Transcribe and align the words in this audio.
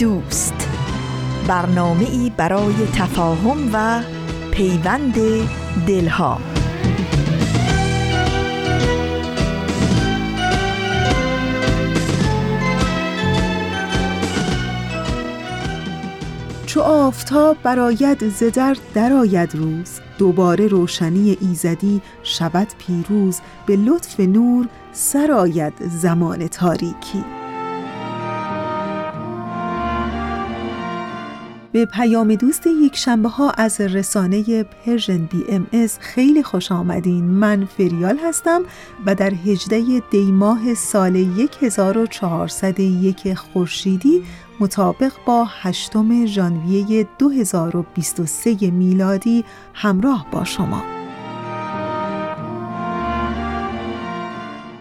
دوست. 0.00 0.68
برنامه 1.48 2.10
ای 2.10 2.32
برای 2.36 2.74
تفاهم 2.94 3.70
و 3.72 4.02
پیوند 4.50 5.14
دلها. 5.86 6.40
چو 16.66 16.80
آفتاب 16.80 17.56
براید 17.62 18.28
زدر 18.28 18.76
درآید 18.94 19.54
روز 19.54 20.00
دوباره 20.18 20.66
روشنی 20.66 21.38
ایزدی 21.40 22.00
شود 22.22 22.68
پیروز 22.78 23.40
به 23.66 23.76
لطف 23.76 24.20
نور 24.20 24.68
سرآید 24.92 25.74
زمان 25.88 26.48
تاریکی. 26.48 27.39
به 31.72 31.86
پیام 31.86 32.34
دوست 32.34 32.66
یک 32.66 32.96
شنبه 32.96 33.28
ها 33.28 33.50
از 33.50 33.80
رسانه 33.80 34.62
Persian 34.62 35.18
BMS 35.18 35.98
خیلی 36.00 36.42
خوش 36.42 36.72
آمدین. 36.72 37.24
من 37.24 37.64
فریال 37.64 38.18
هستم 38.18 38.62
و 39.06 39.14
در 39.14 39.34
هجده 39.34 40.02
دیماه 40.10 40.74
سال 40.74 41.16
1401 41.60 43.34
خورشیدی 43.34 44.22
مطابق 44.60 45.12
با 45.26 45.44
هشتم 45.44 46.26
ژانویه 46.26 47.08
2023 47.18 48.70
میلادی 48.70 49.44
همراه 49.74 50.26
با 50.32 50.44
شما. 50.44 50.99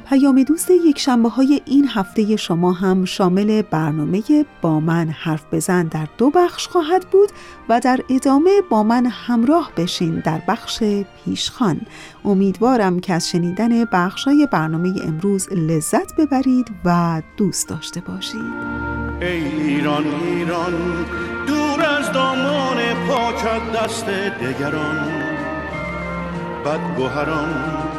پیام 0.10 0.44
دوست 0.44 0.72
یک 0.72 1.00
شنبه 1.00 1.30
های 1.30 1.62
این 1.66 1.88
هفته 1.88 2.36
شما 2.36 2.72
هم 2.72 3.06
شامل 3.06 3.62
برنامه 3.62 4.22
با 4.62 4.80
من 4.80 5.10
حرف 5.10 5.46
بزن 5.52 5.88
در 5.88 6.08
دو 6.18 6.30
بخش 6.30 6.68
خواهد 6.68 7.06
بود 7.12 7.30
و 7.70 7.80
در 7.80 8.00
ادامه 8.10 8.62
با 8.70 8.84
من 8.84 9.06
همراه 9.06 9.72
بشین 9.78 10.20
در 10.26 10.42
بخش 10.48 10.84
پیشخان. 11.26 11.82
امیدوارم 12.26 13.00
که 13.00 13.14
از 13.14 13.30
شنیدن 13.30 13.86
بخش 13.86 14.24
های 14.24 14.48
برنامه 14.52 14.94
امروز 15.04 15.50
لذت 15.52 16.16
ببرید 16.16 16.72
و 16.86 17.22
دوست 17.38 17.70
داشته 17.70 18.02
باشید. 18.02 18.54
ای 19.22 19.28
ایران 19.28 20.06
ایران 20.08 21.06
دور 21.48 21.86
از 21.86 22.12
دامان 22.12 22.78
پاکت 23.08 23.72
دست 23.72 24.06
دگران 24.06 25.10
بدگوهران 26.66 27.99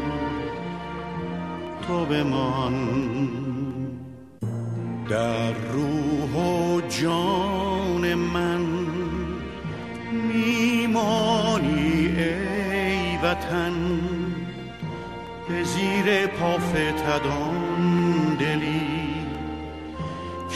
تو 1.91 2.05
بمان. 2.05 2.73
در 5.09 5.53
روح 5.53 6.33
و 6.35 6.81
جان 6.81 8.13
من 8.13 8.61
میمانی 10.11 12.07
ای 12.17 13.17
وطن. 13.23 13.73
به 15.49 15.63
زیر 15.63 16.27
پافتدان 16.27 17.57
دلی 18.39 18.81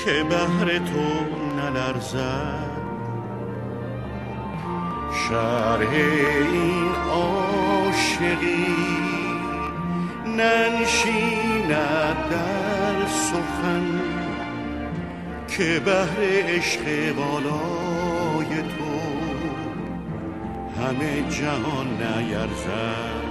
که 0.05 0.23
بهر 0.29 0.77
تو 0.77 1.07
نلرزد. 1.57 2.75
شرح 5.29 5.89
این 6.51 6.91
عاشقی 7.11 8.65
ننشیند 10.37 11.69
در 12.29 13.07
سخن 13.07 14.01
که 15.47 15.81
بهر 15.85 16.19
عشق 16.55 17.13
بالای 17.15 18.61
تو 18.61 18.95
همه 20.81 21.29
جهان 21.29 21.87
نیرزد. 21.87 23.24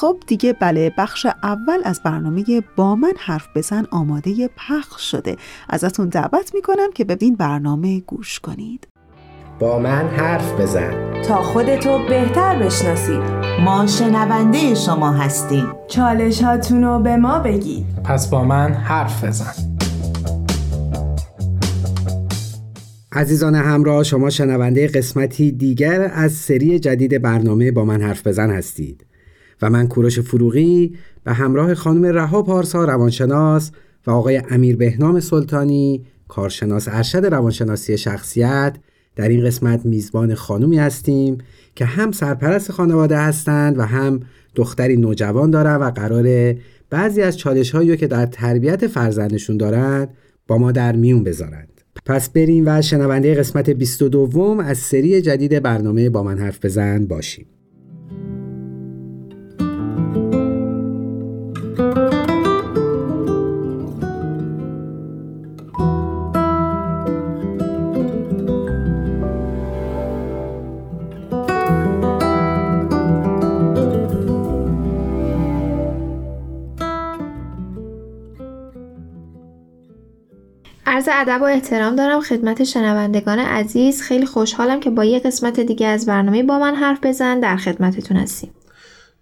خب 0.00 0.16
دیگه 0.26 0.52
بله 0.52 0.92
بخش 0.98 1.26
اول 1.42 1.78
از 1.84 2.00
برنامه 2.04 2.44
با 2.76 2.94
من 2.94 3.12
حرف 3.18 3.48
بزن 3.54 3.86
آماده 3.90 4.50
پخش 4.56 5.10
شده. 5.10 5.36
ازتون 5.68 6.08
دعوت 6.08 6.54
می‌کنم 6.54 6.92
که 6.94 7.04
به 7.04 7.16
این 7.20 7.34
برنامه 7.34 8.00
گوش 8.00 8.40
کنید. 8.40 8.88
با 9.58 9.78
من 9.78 10.08
حرف 10.08 10.60
بزن. 10.60 11.22
تا 11.22 11.42
خودتو 11.42 11.98
بهتر 12.08 12.58
بشناسید 12.58 13.20
ما 13.64 13.86
شنونده 13.86 14.74
شما 14.74 15.12
هستیم. 15.12 15.66
چالش 15.88 16.42
رو 16.70 16.98
به 16.98 17.16
ما 17.16 17.38
بگید. 17.38 17.86
پس 18.04 18.30
با 18.30 18.44
من 18.44 18.72
حرف 18.72 19.24
بزن. 19.24 19.54
عزیزان 23.12 23.54
همراه 23.54 24.02
شما 24.02 24.30
شنونده 24.30 24.88
قسمتی 24.88 25.52
دیگر 25.52 26.10
از 26.14 26.32
سری 26.32 26.78
جدید 26.78 27.22
برنامه 27.22 27.70
با 27.70 27.84
من 27.84 28.02
حرف 28.02 28.26
بزن 28.26 28.50
هستید. 28.50 29.07
و 29.62 29.70
من 29.70 29.88
کوروش 29.88 30.20
فروغی 30.20 30.94
به 31.24 31.32
همراه 31.32 31.74
خانم 31.74 32.04
رها 32.04 32.42
پارسا 32.42 32.84
روانشناس 32.84 33.70
و 34.06 34.10
آقای 34.10 34.42
امیر 34.50 34.76
بهنام 34.76 35.20
سلطانی 35.20 36.04
کارشناس 36.28 36.88
ارشد 36.88 37.26
روانشناسی 37.26 37.98
شخصیت 37.98 38.76
در 39.16 39.28
این 39.28 39.44
قسمت 39.44 39.86
میزبان 39.86 40.34
خانومی 40.34 40.78
هستیم 40.78 41.38
که 41.74 41.84
هم 41.84 42.12
سرپرست 42.12 42.72
خانواده 42.72 43.18
هستند 43.18 43.78
و 43.78 43.82
هم 43.82 44.20
دختری 44.54 44.96
نوجوان 44.96 45.50
دارند 45.50 45.80
و 45.80 45.90
قرار 45.90 46.54
بعضی 46.90 47.22
از 47.22 47.38
چالش 47.38 47.70
هایی 47.70 47.96
که 47.96 48.06
در 48.06 48.26
تربیت 48.26 48.86
فرزندشون 48.86 49.56
دارند 49.56 50.08
با 50.46 50.58
ما 50.58 50.72
در 50.72 50.96
میون 50.96 51.24
بذارند. 51.24 51.80
پس 52.06 52.30
بریم 52.30 52.64
و 52.66 52.82
شنونده 52.82 53.34
قسمت 53.34 53.70
22 53.70 54.62
از 54.64 54.78
سری 54.78 55.22
جدید 55.22 55.62
برنامه 55.62 56.10
با 56.10 56.22
من 56.22 56.38
حرف 56.38 56.64
بزن 56.64 57.06
باشیم. 57.06 57.46
ادب 81.20 81.42
و 81.42 81.44
احترام 81.44 81.96
دارم. 81.96 82.20
خدمت 82.20 82.64
شنوندگان 82.64 83.38
عزیز 83.38 84.02
خیلی 84.02 84.26
خوشحالم 84.26 84.80
که 84.80 84.90
با 84.90 85.04
یه 85.04 85.18
قسمت 85.18 85.60
دیگه 85.60 85.86
از 85.86 86.06
برنامه 86.06 86.42
با 86.42 86.58
من 86.58 86.74
حرف 86.74 86.98
بزن. 87.02 87.40
در 87.40 87.56
خدمتتون 87.56 88.16
هستیم. 88.16 88.50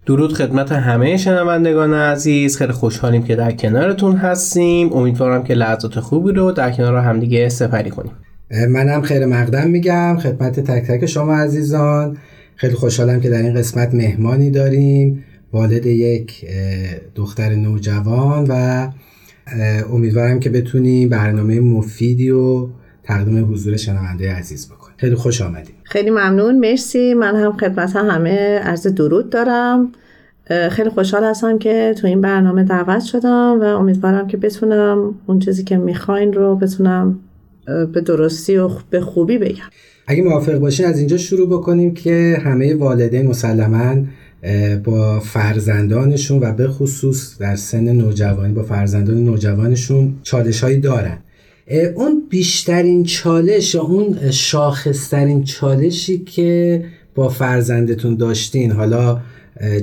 درود 0.07 0.33
خدمت 0.33 0.73
همه 0.73 1.17
شنوندگان 1.17 1.95
عزیز. 1.95 2.57
خیلی 2.57 2.73
خوشحالیم 2.73 3.23
که 3.23 3.37
در 3.37 3.53
کنارتون 3.53 4.17
هستیم. 4.17 4.93
امیدوارم 4.93 5.45
که 5.45 5.55
لحظات 5.55 6.01
خوبی 6.01 6.33
رو 6.33 6.53
در 6.53 6.71
کنار 6.71 6.97
همدیگه 6.97 7.49
سپری 7.49 7.91
کنیم. 7.91 8.13
منم 8.69 9.03
خیر 9.03 9.27
مقدم 9.27 9.71
میگم. 9.71 10.19
خدمت 10.19 10.61
تک 10.61 10.87
تک 10.87 11.07
شما 11.07 11.35
عزیزان. 11.35 12.17
خیلی 12.57 12.75
خوشحالم 12.75 13.21
که 13.21 13.31
در 13.31 13.43
این 13.43 13.55
قسمت 13.55 13.95
مهمانی 13.95 14.51
داریم. 14.51 15.25
والد 15.53 15.87
یک 15.87 16.45
دختر 17.15 17.55
نوجوان 17.55 18.47
و 18.49 18.89
امیدوارم 19.91 20.41
که 20.41 20.51
بتونیم 20.51 21.09
برنامه 21.09 21.61
مفیدی 21.61 22.31
و 22.31 22.67
تقدیم 23.05 23.53
حضور 23.53 23.77
شنونده 23.77 24.33
عزیز 24.33 24.69
بکنیم 24.69 24.95
خیلی 24.97 25.15
خوش 25.15 25.43
آمدیم 25.43 25.75
خیلی 25.83 26.11
ممنون. 26.11 26.59
مرسی. 26.59 27.15
من 27.15 27.37
هم 27.37 27.53
خدمت 27.53 27.97
همه 27.97 28.59
عرض 28.59 28.87
درود 28.87 29.31
دارم. 29.31 29.93
خیلی 30.71 30.91
خوشحال 30.91 31.25
هستم 31.25 31.59
که 31.59 31.95
تو 32.01 32.07
این 32.07 32.21
برنامه 32.21 32.65
دعوت 32.65 33.03
شدم 33.03 33.59
و 33.61 33.65
امیدوارم 33.65 34.27
که 34.27 34.37
بتونم 34.37 35.15
اون 35.27 35.39
چیزی 35.39 35.65
که 35.65 35.77
می‌خواین 35.77 36.33
رو 36.33 36.57
بتونم 36.57 37.21
به 37.93 38.01
درستی 38.01 38.57
و 38.57 38.71
به 38.91 39.01
خوبی 39.01 39.39
بگم. 39.39 39.65
اگه 40.07 40.23
موافق 40.23 40.59
باشین 40.59 40.87
از 40.87 40.99
اینجا 40.99 41.17
شروع 41.17 41.49
بکنیم 41.49 41.95
که 41.95 42.39
همه 42.45 42.75
والدین 42.75 43.27
مسلما 43.27 43.95
با 44.85 45.21
فرزندانشون 45.21 46.43
و 46.43 46.53
به 46.53 46.69
خصوص 46.69 47.39
در 47.39 47.57
سن 47.57 47.93
نوجوانی 47.93 48.53
با 48.53 48.63
فرزندان 48.63 49.25
نوجوانشون 49.25 50.15
چالش 50.23 50.61
هایی 50.61 50.81
دارن 50.81 51.19
اون 51.95 52.23
بیشترین 52.31 53.05
چالش 53.05 53.75
اون 53.75 54.31
شاخصترین 54.31 55.45
چالشی 55.45 56.19
که 56.19 56.85
با 57.15 57.29
فرزندتون 57.29 58.17
داشتین 58.17 58.71
حالا 58.71 59.21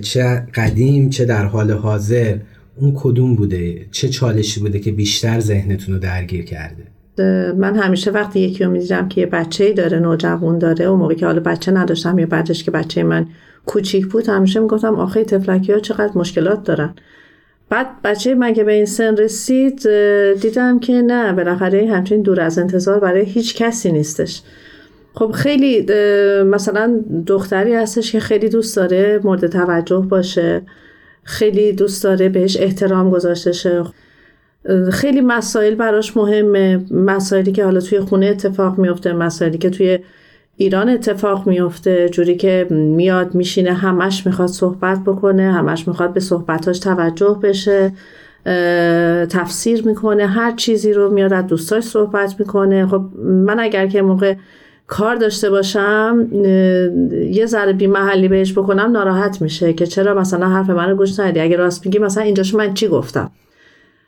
چه 0.01 0.48
قدیم 0.54 1.10
چه 1.10 1.25
در 1.25 1.45
حال 1.45 1.71
حاضر 1.71 2.38
اون 2.75 2.94
کدوم 2.95 3.36
بوده؟ 3.36 3.86
چه 3.92 4.10
چالشی 4.10 4.60
بوده 4.60 4.80
که 4.80 4.92
بیشتر 4.92 5.39
ذهنتون 5.39 5.95
رو 5.95 6.00
درگیر 6.01 6.45
کرده؟ 6.45 6.83
من 7.57 7.75
همیشه 7.75 8.12
وقتی 8.12 8.39
یکی 8.39 8.63
رو 8.63 8.71
می‌دیدم 8.71 9.07
که 9.07 9.21
یه 9.21 9.27
بچه 9.27 9.74
داره 9.74 10.00
نوجوان 10.00 10.57
داره 10.57 10.88
و 10.88 10.95
موقعی 10.95 11.15
که 11.15 11.25
حالا 11.25 11.39
بچه 11.39 11.71
نداشتم 11.71 12.19
یا 12.19 12.25
بعدش 12.25 12.63
که 12.63 12.71
بچه 12.71 13.04
من 13.04 13.25
کوچیک 13.65 14.07
بود 14.07 14.30
همیشه 14.30 14.60
می‌گفتم 14.60 14.95
آخه 14.95 15.24
تفلکی 15.24 15.74
ها 15.74 15.80
چقدر 15.80 16.12
مشکلات 16.18 16.63
دارن. 16.63 16.94
بعد 17.69 17.88
بچه 18.04 18.36
من 18.36 18.54
که 18.54 18.63
به 18.63 18.74
این 18.74 18.86
سن 18.86 19.18
رسید 19.18 19.89
دیدم 20.42 20.80
که 20.80 20.94
نه 20.94 21.33
بالاخره 21.33 21.88
همچین 21.92 22.21
دور 22.21 22.42
از 22.42 22.60
انتظار 22.60 23.00
برای 23.00 23.25
هیچ 23.25 23.56
کسی 23.56 23.92
نیستش. 23.92 24.42
خب 25.13 25.31
خیلی 25.31 25.86
مثلا 26.44 27.00
دختری 27.27 27.75
هستش 27.75 28.12
که 28.12 28.19
خیلی 28.19 28.50
دوست 28.50 28.75
داره 28.75 29.19
مورد 29.24 29.48
توجه 29.48 30.06
باشه 30.10 30.62
خیلی 31.24 31.74
دوست 31.74 32.04
داره 32.04 32.30
بهش 32.30 32.57
احترام 32.57 33.10
گذاشته 33.10 33.51
شه. 33.51 33.83
خیلی 34.92 35.21
مسائل 35.21 35.75
براش 35.75 36.18
مهمه 36.18 36.86
مسائلی 36.92 37.51
که 37.51 37.63
حالا 37.63 37.80
توی 37.80 38.00
خونه 38.00 38.25
اتفاق 38.25 38.77
میفته 38.77 39.13
مسائلی 39.13 39.57
که 39.57 39.69
توی 39.69 40.00
ایران 40.57 40.89
اتفاق 40.89 41.47
میفته 41.47 42.09
جوری 42.09 42.35
که 42.35 42.67
میاد 42.69 43.35
میشینه 43.35 43.73
همش 43.73 44.25
می‌خواد 44.25 44.47
صحبت 44.50 45.00
بکنه 45.05 45.51
همش 45.51 45.88
می‌خواد 45.88 46.13
به 46.13 46.19
صحبتاش 46.19 46.79
توجه 46.79 47.39
بشه 47.44 47.94
تفسیر 49.29 49.88
می‌کنه 49.88 50.25
هر 50.25 50.51
چیزی 50.51 50.94
رو 50.94 51.13
میاد 51.13 51.33
از 51.33 51.47
دوستاش 51.47 51.83
صحبت 51.83 52.35
می‌کنه. 52.39 52.88
خب 52.88 53.01
من 53.23 53.59
اگر 53.59 53.88
که 53.88 54.01
موقع 54.01 54.35
کار 54.88 55.15
داشته 55.15 55.50
باشم 55.50 56.27
یه 57.31 57.45
ذره 57.45 57.73
بی 57.73 57.88
محلی 57.88 58.27
بهش 58.27 58.53
بکنم 58.53 58.91
ناراحت 58.91 59.41
میشه 59.41 59.73
که 59.73 59.85
چرا 59.85 60.13
مثلا 60.13 60.50
حرف 60.50 60.69
من 60.69 60.89
رو 60.89 60.95
گوش 60.95 61.19
ندی؟ 61.19 61.39
اگه 61.39 61.57
راست 61.57 61.85
میگی 61.85 62.00
مثلا 62.00 62.23
اینجاشو 62.23 62.57
من 62.57 62.73
چی 62.73 62.88
گفتم؟ 62.88 63.31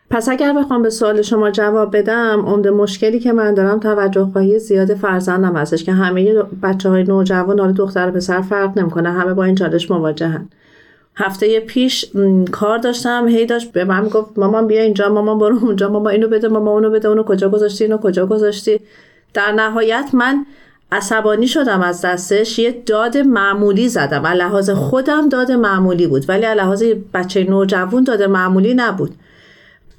پس 0.09 0.29
اگر 0.29 0.53
بخوام 0.53 0.81
به 0.81 0.89
سوال 0.89 1.21
شما 1.21 1.51
جواب 1.51 1.97
بدم 1.97 2.43
عمده 2.45 2.71
مشکلی 2.71 3.19
که 3.19 3.33
من 3.33 3.53
دارم 3.53 3.79
توجه 3.79 4.29
خواهی 4.33 4.59
زیاد 4.59 4.93
فرزندم 4.93 5.55
هستش 5.55 5.83
که 5.83 5.91
همه 5.91 6.43
بچه 6.63 6.89
های 6.89 7.03
نوجوان 7.03 7.59
حالا 7.59 7.71
دختر 7.71 8.07
و 8.09 8.11
پسر 8.11 8.41
فرق 8.41 8.79
نمی‌کنه 8.79 9.11
همه 9.11 9.33
با 9.33 9.43
این 9.43 9.55
چالش 9.55 9.91
مواجهن. 9.91 10.49
هفته 11.15 11.59
پیش 11.59 12.05
کار 12.51 12.77
داشتم 12.77 13.27
هی 13.27 13.45
داشت 13.45 13.71
به 13.71 13.83
من 13.83 14.07
گفت 14.07 14.39
مامان 14.39 14.67
بیا 14.67 14.81
اینجا 14.81 15.09
مامان 15.09 15.39
برو 15.39 15.57
اونجا 15.61 15.89
مامان 15.89 16.11
اینو 16.13 16.27
بده 16.27 16.47
مامان 16.47 16.73
اونو 16.73 16.89
بده 16.89 17.07
اونو 17.07 17.23
کجا 17.23 17.49
گذاشتی 17.49 17.83
اینو 17.83 17.97
کجا 17.97 18.25
گذاشتی. 18.25 18.79
در 19.33 19.51
نهایت 19.51 20.09
من 20.13 20.45
عصبانی 20.91 21.47
شدم 21.47 21.81
از 21.81 22.01
دستش 22.05 22.59
یه 22.59 22.83
داد 22.85 23.17
معمولی 23.17 23.89
زدم. 23.89 24.27
لحاظ 24.27 24.69
خودم 24.69 25.29
داد 25.29 25.51
معمولی 25.51 26.07
بود 26.07 26.25
ولی 26.29 26.45
لحاظ 26.55 26.83
بچه 27.13 27.43
نوجوان 27.43 28.03
داد 28.03 28.23
معمولی 28.23 28.73
نبود. 28.73 29.11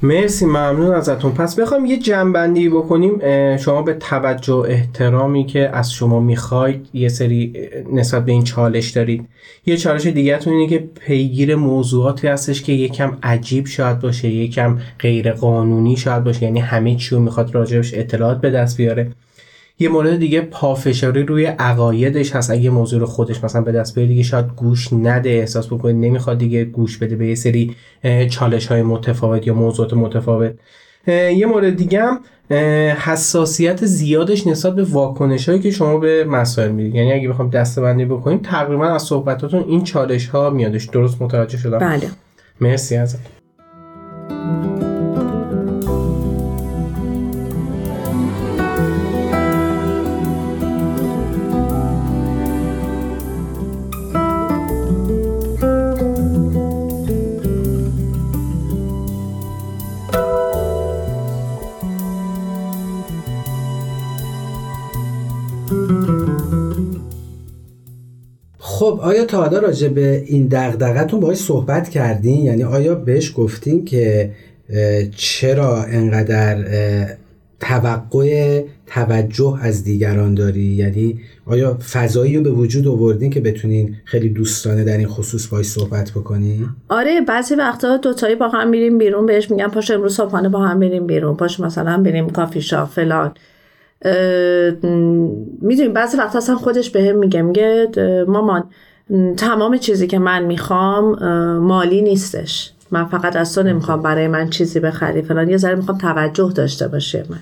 مرسی 0.02 0.46
ممنون 0.46 0.94
ازتون. 0.94 1.32
پس 1.32 1.60
بخوام 1.60 1.86
یه 1.86 1.98
جنبندی 1.98 2.68
بکنیم. 2.68 3.18
شما 3.56 3.82
به 3.82 3.94
توجه 3.94 4.54
احترامی 4.54 5.46
که 5.46 5.70
از 5.72 5.92
شما 5.92 6.20
می‌خواید 6.20 6.88
یه 6.94 7.08
سری 7.08 7.52
نسبت 7.92 8.24
به 8.24 8.32
این 8.32 8.44
چالش 8.44 8.90
دارید. 8.90 9.28
یه 9.66 9.76
چالش 9.76 10.06
دیگهتون 10.06 10.52
اینه 10.52 10.68
که 10.68 10.78
پیگیر 10.78 11.54
موضوعاتی 11.54 12.28
هستش 12.28 12.62
که 12.62 12.72
یکم 12.72 13.18
عجیب 13.22 13.66
شاید 13.66 14.00
باشه 14.00 14.28
یکم 14.28 14.78
غیر 14.98 15.32
قانونی 15.32 15.96
شاید 15.96 16.24
باشه. 16.24 16.42
یعنی 16.42 16.60
همه 16.60 16.96
چی 16.96 17.14
رو 17.14 17.20
می‌خواد 17.20 17.54
راجبش 17.54 17.94
اطلاعات 17.94 18.40
به 18.40 18.50
دست 18.50 18.76
بیاره. 18.76 19.10
یه 19.78 19.88
مورد 19.88 20.18
دیگه 20.18 20.40
پافشاری 20.40 21.22
روی 21.22 21.46
عقایدش 21.46 22.36
هست. 22.36 22.50
اگه 22.50 22.70
موضوع 22.70 23.00
رو 23.00 23.06
خودش 23.06 23.44
مثلا 23.44 23.62
به 23.62 23.72
دست 23.72 23.94
بیاره 23.94 24.08
دیگه 24.08 24.22
شاید 24.22 24.46
گوش 24.56 24.92
نده 24.92 25.30
احساس 25.30 25.66
بکنه 25.66 25.92
نمی‌خواد 25.92 26.38
دیگه 26.38 26.64
گوش 26.64 26.98
بده 26.98 27.16
به 27.16 27.26
یه 27.26 27.34
سری 27.34 27.76
چالش 28.30 28.66
های 28.66 28.82
متفاوت 28.82 29.46
یا 29.46 29.54
موضوعات 29.54 29.94
متفاوت. 29.94 30.54
یه 31.08 31.46
مورد 31.46 31.76
دیگه 31.76 32.02
هم 32.02 32.20
حساسیت 32.94 33.84
زیادش 33.84 34.46
نسبت 34.46 34.74
به 34.74 34.84
واکنش 34.84 35.48
هایی 35.48 35.60
که 35.60 35.70
شما 35.70 35.98
به 35.98 36.24
مسائل 36.24 36.72
می‌دید 36.72 36.94
یعنی 36.94 37.12
اگه 37.12 37.28
بخوام 37.28 37.50
دستبندی 37.50 38.04
بکنیم 38.04 38.38
تقریبا 38.38 38.86
از 38.88 39.02
صحبتاتون 39.02 39.64
این 39.68 39.84
چالش 39.84 40.28
ها 40.28 40.50
میادش. 40.50 40.84
درست 40.84 41.22
متوجه 41.22 41.58
شدم؟ 41.58 41.78
بله. 41.78 42.08
مرسی 42.60 42.96
ازت 42.96 43.18
خب 68.76 69.00
آیا 69.02 69.24
تا 69.24 69.38
حالا 69.38 69.58
راجع 69.58 69.88
به 69.88 70.22
این 70.26 70.46
دغدغتون 70.46 71.20
باهاش 71.20 71.38
صحبت 71.38 71.88
کردین؟ 71.88 72.44
یعنی 72.44 72.64
آیا 72.64 72.94
بهش 72.94 73.32
گفتین 73.36 73.84
که 73.84 74.30
چرا 75.16 75.82
انقدر 75.82 76.64
توقع 77.60 78.62
توجه 78.86 79.58
از 79.62 79.84
دیگران 79.84 80.34
داری؟ 80.34 80.62
یعنی 80.62 81.20
آیا 81.46 81.78
فضایی 81.92 82.36
رو 82.36 82.42
به 82.42 82.50
وجود 82.50 82.88
آوردین 82.88 83.30
که 83.30 83.40
بتونین 83.40 83.96
خیلی 84.04 84.28
دوستانه 84.28 84.84
در 84.84 84.96
این 84.96 85.08
خصوص 85.08 85.46
باهاش 85.46 85.66
صحبت 85.66 86.10
بکنین؟ 86.10 86.68
آره 86.88 87.20
بعضی 87.20 87.54
وقتا 87.54 87.96
دوتایی 87.96 88.34
با 88.34 88.48
هم 88.48 88.68
میریم 88.68 88.98
بیرون 88.98 89.26
بهش 89.26 89.50
میگم 89.50 89.68
پاش 89.68 89.90
امروز 89.90 90.16
صبحانه 90.16 90.48
با 90.48 90.58
هم 90.60 90.80
بریم 90.80 91.06
بیرون 91.06 91.36
پاش 91.36 91.60
مثلا 91.60 92.02
بریم 92.02 92.30
کافی 92.30 92.60
شاپ 92.60 92.88
فلان. 92.88 93.34
می‌دونیم 95.60 95.92
بعضی 95.92 96.16
وقت 96.16 96.36
اصلا 96.36 96.56
خودش 96.56 96.90
به 96.90 97.02
هم 97.04 97.16
میگه 97.16 97.42
میگه 97.42 97.88
مامان 98.28 98.64
تمام 99.36 99.78
چیزی 99.78 100.06
که 100.06 100.18
من 100.18 100.44
می‌خوام 100.44 101.18
مالی 101.58 102.02
نیستش. 102.02 102.72
من 102.90 103.04
فقط 103.04 103.36
از 103.36 103.54
تو 103.54 103.62
نمی‌خوام 103.62 104.02
برای 104.02 104.28
من 104.28 104.50
چیزی 104.50 104.80
بخری. 104.80 105.22
فلان 105.22 105.50
یه 105.50 105.56
ذره 105.56 105.74
می‌خوام 105.74 105.98
توجه 105.98 106.52
داشته 106.54 106.88
باشه 106.88 107.24
من. 107.30 107.38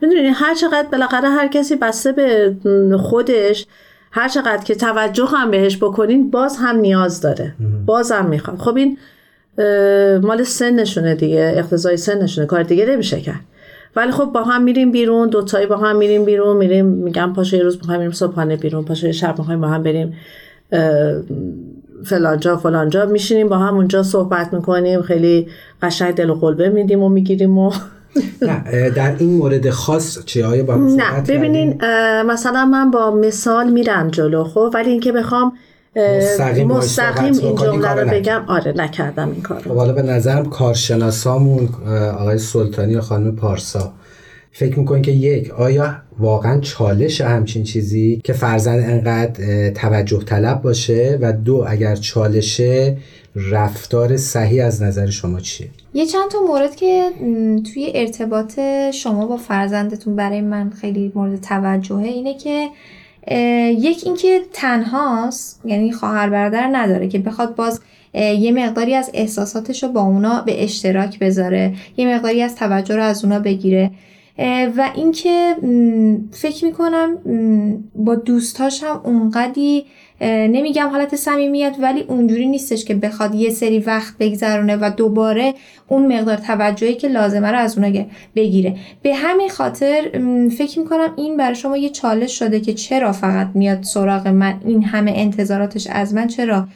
می‌دونی 0.00 0.28
هر 0.28 0.54
چقدر 0.54 0.88
بالاخره 0.92 1.28
هر 1.28 1.48
کسی 1.48 1.76
بسته 1.76 2.12
به 2.12 2.56
خودش 2.98 3.66
هر 4.12 4.28
چقدر 4.28 4.64
که 4.64 4.74
توجه 4.74 5.26
هم 5.26 5.50
بهش 5.50 5.76
بکنین 5.76 6.30
باز 6.30 6.56
هم 6.56 6.76
نیاز 6.76 7.20
داره. 7.20 7.54
باز 7.86 8.12
هم 8.12 8.26
می‌خواد 8.26 8.58
خب 8.58 8.76
این 8.76 8.98
مال 10.22 10.42
سنشونه 10.42 11.14
دیگه 11.14 11.52
اقتضای 11.56 11.96
سنشونه 11.96 12.46
کار 12.46 12.62
دیگه 12.62 12.86
نمیشه 12.86 13.20
کرد. 13.20 13.40
ولی 13.98 14.12
خب 14.12 14.24
با 14.24 14.42
هم 14.42 14.62
میریم 14.62 14.92
بیرون 14.92 15.28
دوتایی 15.28 15.66
با 15.66 15.76
هم 15.76 15.96
میریم 15.96 16.24
بیرون 16.24 16.56
میریم 16.56 16.86
میگم 16.86 17.32
پاشو 17.36 17.56
یه 17.56 17.62
روز 17.62 17.76
می‌خوایم 17.76 18.00
میریم 18.00 18.12
صبحانه 18.12 18.56
بیرون 18.56 18.84
پاشو 18.84 19.06
یه 19.06 19.12
شب 19.12 19.38
می‌خوایم 19.38 19.60
با 19.60 19.68
هم 19.68 19.82
بریم 19.82 20.14
فلانجا 22.04 22.56
فلانجا 22.56 23.06
میشینیم 23.06 23.48
با 23.48 23.58
هم 23.58 23.74
اونجا 23.74 24.02
صحبت 24.02 24.52
می‌کنیم 24.52 25.02
خیلی 25.02 25.46
قشنگ 25.82 26.14
دل 26.14 26.30
و 26.30 26.34
قلبه 26.34 26.68
میدیم 26.68 27.02
و 27.02 27.08
می‌گیریم 27.08 27.58
و 27.58 27.72
نه 28.42 28.90
در 28.90 29.16
این 29.18 29.34
مورد 29.34 29.70
خاص 29.70 30.24
چه 30.24 30.46
آیا 30.46 30.64
با 30.64 30.74
نه 30.76 31.20
ببینین 31.28 31.80
مثلا 32.26 32.66
من 32.66 32.90
با 32.90 33.10
مثال 33.10 33.70
میرم 33.70 34.08
جلو 34.08 34.44
خب؟ 34.44 34.70
ولی 34.74 34.90
اینکه 34.90 35.12
بخوام 35.12 35.52
مستقیم, 35.96 36.66
مستقیم 36.66 37.38
این 37.38 37.56
جمله 37.56 37.88
رو 37.88 38.08
بگم. 38.10 38.44
آره 38.48 38.72
نکردم 38.76 39.30
این 39.30 39.42
کار 39.42 39.62
حالا 39.68 39.92
به 39.92 40.02
نظرم 40.02 40.50
کارشناسامون 40.50 41.68
آقای 42.18 42.38
سلطانی 42.38 42.94
و 42.94 43.00
خانم 43.00 43.36
پارسا 43.36 43.92
فکر 44.52 44.78
می‌کنید 44.78 45.04
که 45.04 45.10
یک 45.10 45.50
آیا 45.50 45.96
واقعا 46.18 46.60
چالش 46.60 47.20
همچین 47.20 47.64
چیزی 47.64 48.20
که 48.24 48.32
فرزند 48.32 48.90
انقدر 48.90 49.70
توجه 49.70 50.18
طلب 50.18 50.62
باشه؟ 50.62 51.18
و 51.20 51.32
دو 51.32 51.64
اگر 51.68 51.96
چالشه 51.96 52.96
رفتار 53.36 54.16
صحیح 54.16 54.66
از 54.66 54.82
نظر 54.82 55.10
شما 55.10 55.40
چیه؟ 55.40 55.68
یه 55.94 56.06
چند 56.06 56.30
تا 56.30 56.38
مورد 56.48 56.76
که 56.76 57.10
توی 57.74 57.92
ارتباط 57.94 58.60
شما 58.94 59.26
با 59.26 59.36
فرزندتون 59.36 60.16
برای 60.16 60.40
من 60.40 60.70
خیلی 60.70 61.12
مورد 61.14 61.40
توجهه 61.40 61.98
اینه 61.98 62.38
که 62.38 62.68
یک 63.78 64.02
اینکه 64.04 64.40
تنهاست 64.52 65.60
یعنی 65.64 65.92
خواهر 65.92 66.30
برادر 66.30 66.68
نداره 66.72 67.08
که 67.08 67.18
بخواد 67.18 67.54
باز 67.54 67.80
یه 68.14 68.52
مقداری 68.52 68.94
از 68.94 69.10
احساساتش 69.14 69.82
رو 69.82 69.88
با 69.88 70.00
اونا 70.00 70.40
به 70.40 70.64
اشتراک 70.64 71.18
بذاره 71.18 71.74
یه 71.96 72.14
مقداری 72.14 72.42
از 72.42 72.56
توجه 72.56 72.96
رو 72.96 73.02
از 73.02 73.24
اونا 73.24 73.38
بگیره. 73.38 73.90
و 74.76 74.90
اینکه 74.94 75.54
فکر 76.32 76.64
می‌کنم 76.64 77.18
با 77.94 78.14
دوستاش 78.14 78.82
هم 78.82 79.00
اونقدی 79.04 79.84
نمیگم 80.20 80.88
حالت 80.88 81.16
صمیمیت 81.16 81.76
ولی 81.80 82.00
اونجوری 82.00 82.46
نیستش 82.46 82.84
که 82.84 82.94
بخواد 82.94 83.34
یه 83.34 83.50
سری 83.50 83.78
وقت 83.78 84.14
بگذرونه 84.20 84.76
و 84.76 84.90
دوباره 84.96 85.54
اون 85.88 86.18
مقدار 86.18 86.36
توجهی 86.36 86.94
که 86.94 87.08
لازمه 87.08 87.50
رو 87.50 87.58
از 87.58 87.78
اونا 87.78 88.04
بگیره. 88.36 88.76
به 89.02 89.14
همین 89.14 89.48
خاطر 89.48 90.10
فکر 90.58 90.78
می‌کنم 90.78 91.12
این 91.16 91.36
برای 91.36 91.54
شما 91.54 91.76
یه 91.76 91.88
چالش 91.88 92.38
شده 92.38 92.60
که 92.60 92.74
چرا 92.74 93.12
فقط 93.12 93.48
میاد 93.54 93.82
سراغ 93.82 94.28
من؟ 94.28 94.60
این 94.66 94.84
همه 94.84 95.12
انتظاراتش 95.16 95.86
از 95.86 96.14
من 96.14 96.26
چرا 96.26 96.68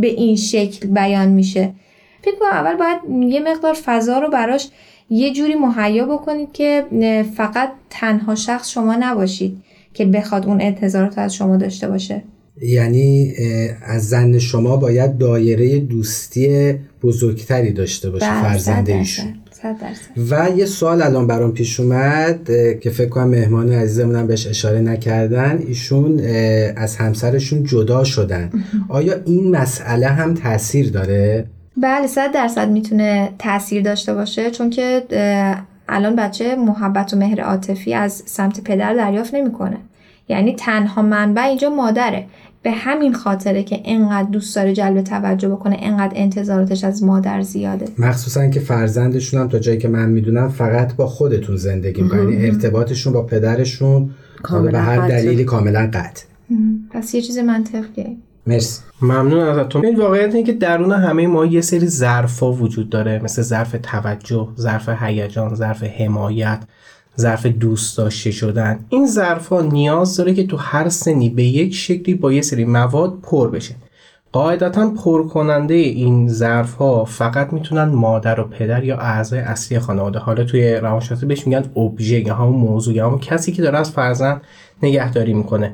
به 0.00 0.06
این 0.06 0.36
شکل 0.36 0.88
بیان 0.88 1.28
میشه؟ 1.28 1.72
فکر 2.22 2.34
کنم 2.40 2.50
اول 2.50 2.76
باید 2.76 3.32
یه 3.32 3.40
مقدار 3.40 3.74
فضا 3.74 4.18
رو 4.18 4.30
براش 4.30 4.68
یه 5.10 5.32
جوری 5.32 5.54
مهیا 5.54 6.06
بکنید 6.06 6.52
که 6.52 6.84
فقط 7.36 7.72
تنها 7.90 8.34
شخص 8.34 8.70
شما 8.70 8.94
نباشید 8.94 9.62
که 9.94 10.04
بخواد 10.04 10.46
اون 10.46 10.60
انتظارات 10.60 11.18
از 11.18 11.34
شما 11.34 11.56
داشته 11.56 11.88
باشه. 11.88 12.22
یعنی 12.60 13.32
از 13.82 14.08
زن 14.08 14.38
شما 14.38 14.76
باید 14.76 15.18
دایره 15.18 15.78
دوستی 15.78 16.74
بزرگتری 17.02 17.72
داشته 17.72 18.10
باشه 18.10 18.30
بله، 18.30 18.42
فرزنده 18.42 18.94
ایشون 18.94 19.26
و 20.30 20.48
یه 20.56 20.66
سوال 20.66 21.02
الان 21.02 21.26
برام 21.26 21.52
پیش 21.52 21.80
اومد 21.80 22.50
که 22.80 22.90
فکر 22.90 23.08
کنم 23.08 23.28
مهمان 23.28 23.72
عزیزمونم 23.72 24.26
بهش 24.26 24.46
اشاره 24.46 24.80
نکردن. 24.80 25.58
ایشون 25.68 26.20
از 26.76 26.96
همسرشون 26.96 27.64
جدا 27.64 28.04
شدن. 28.04 28.50
آیا 28.88 29.14
این 29.26 29.56
مسئله 29.56 30.06
هم 30.06 30.34
تاثیر 30.34 30.90
داره؟ 30.90 31.44
بله 31.76 32.06
صد 32.06 32.32
درصد 32.34 32.70
می‌تونه 32.70 33.28
تاثیر 33.38 33.82
داشته 33.82 34.14
باشه 34.14 34.50
چون 34.50 34.70
که 34.70 35.02
الان 35.88 36.16
بچه 36.16 36.56
محبت 36.56 37.14
و 37.14 37.16
مهر 37.16 37.40
عاطفی 37.40 37.94
از 37.94 38.22
سمت 38.26 38.60
پدر 38.60 38.94
دریافت 38.94 39.34
نمی‌کنه. 39.34 39.76
یعنی 40.28 40.56
تنها 40.56 41.02
منبع 41.02 41.42
اینجا 41.42 41.70
مادره. 41.70 42.24
به 42.62 42.70
همین 42.70 43.14
خاطره 43.14 43.62
که 43.62 43.80
انقدر 43.84 44.28
دوست 44.30 44.56
داره 44.56 44.72
جلب 44.72 45.00
توجه 45.00 45.48
بکنه 45.48 45.76
انقدر 45.80 46.12
انتظاراتش 46.14 46.84
از 46.84 47.02
مادر 47.02 47.42
زیاده. 47.42 47.84
مخصوصا 47.98 48.48
که 48.48 48.60
فرزندشون 48.60 49.40
هم 49.40 49.48
تا 49.48 49.58
جایی 49.58 49.78
که 49.78 49.88
من 49.88 50.08
می‌دونم 50.08 50.48
فقط 50.48 50.96
با 50.96 51.06
خودتون 51.06 51.56
زندگی 51.56 52.02
می‌کنن. 52.02 52.32
یعنی 52.32 52.46
ارتباطشون 52.46 53.12
با 53.12 53.22
پدرشون 53.22 54.10
به 54.72 54.78
هر 54.78 55.08
دلیلی 55.08 55.44
کاملا 55.44 55.90
قطع. 55.92 56.24
پس 56.90 57.14
یه 57.14 57.22
چیز 57.22 57.38
منطقیه. 57.38 58.16
مرسی. 58.46 58.80
ممنون 59.02 59.40
ازتون. 59.40 59.86
این 59.86 59.96
واقعیت 59.96 60.34
اینه 60.34 60.46
که 60.46 60.52
درون 60.52 60.92
همه 60.92 61.26
ما 61.26 61.46
یه 61.46 61.60
سری 61.60 61.86
ظرفا 61.86 62.52
وجود 62.52 62.90
داره. 62.90 63.20
مثل 63.24 63.42
ظرف 63.42 63.76
توجه 63.82 64.48
ظرف 64.58 64.88
هیجان 65.02 65.54
ظرف 65.54 65.82
حمایت. 65.82 66.62
ظرف 67.18 67.46
دوست 67.46 67.98
داشته 67.98 68.30
شدن. 68.30 68.84
این 68.88 69.06
ظرف 69.06 69.48
ها 69.48 69.60
نیاز 69.60 70.16
داره 70.16 70.34
که 70.34 70.46
تو 70.46 70.56
هر 70.56 70.88
سنی 70.88 71.28
به 71.28 71.42
یک 71.42 71.74
شکلی 71.74 72.14
با 72.14 72.32
یه 72.32 72.42
سری 72.42 72.64
مواد 72.64 73.20
پر 73.22 73.50
بشه. 73.50 73.74
قاعدتا 74.32 74.90
پر 75.04 75.28
کننده 75.28 75.74
این 75.74 76.28
ظرف 76.28 76.74
ها 76.74 77.04
فقط 77.04 77.52
می‌تونن 77.52 77.84
مادر 77.84 78.40
و 78.40 78.44
پدر 78.44 78.84
یا 78.84 78.96
اعضای 78.96 79.40
اصلی 79.40 79.78
خانواده 79.78 80.18
حالا 80.18 80.44
توی 80.44 80.74
روانشناسی 80.74 81.26
بهش 81.26 81.46
میگن 81.46 81.64
ابژه 81.76 82.20
یا 82.20 82.34
همون 82.34 82.56
موضوع 82.56 82.94
یا 82.94 83.06
همون 83.06 83.18
کسی 83.18 83.52
که 83.52 83.62
داره 83.62 83.78
از 83.78 83.90
فرزند 83.90 84.40
نگهداری 84.82 85.34
می‌کنه. 85.34 85.72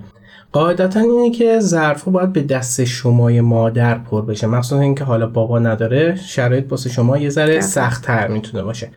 قاعدتا 0.53 1.01
اینه 1.01 1.31
که 1.31 1.61
ظرف 1.61 2.09
باید 2.09 2.33
به 2.33 2.43
دست 2.43 2.85
شمای 2.85 3.41
مادر 3.41 3.99
پر 3.99 4.23
بشه. 4.23 4.47
مخصوصا 4.47 4.81
اینکه 4.81 5.05
حالا 5.05 5.27
بابا 5.27 5.59
نداره 5.59 6.17
شرایط 6.17 6.71
واسه 6.71 6.91
شما 6.91 7.19
یه 7.19 7.29
ذره 7.29 7.61
سختتر 7.61 8.29
می‌تونه 8.29 8.63
باشه. 8.63 8.91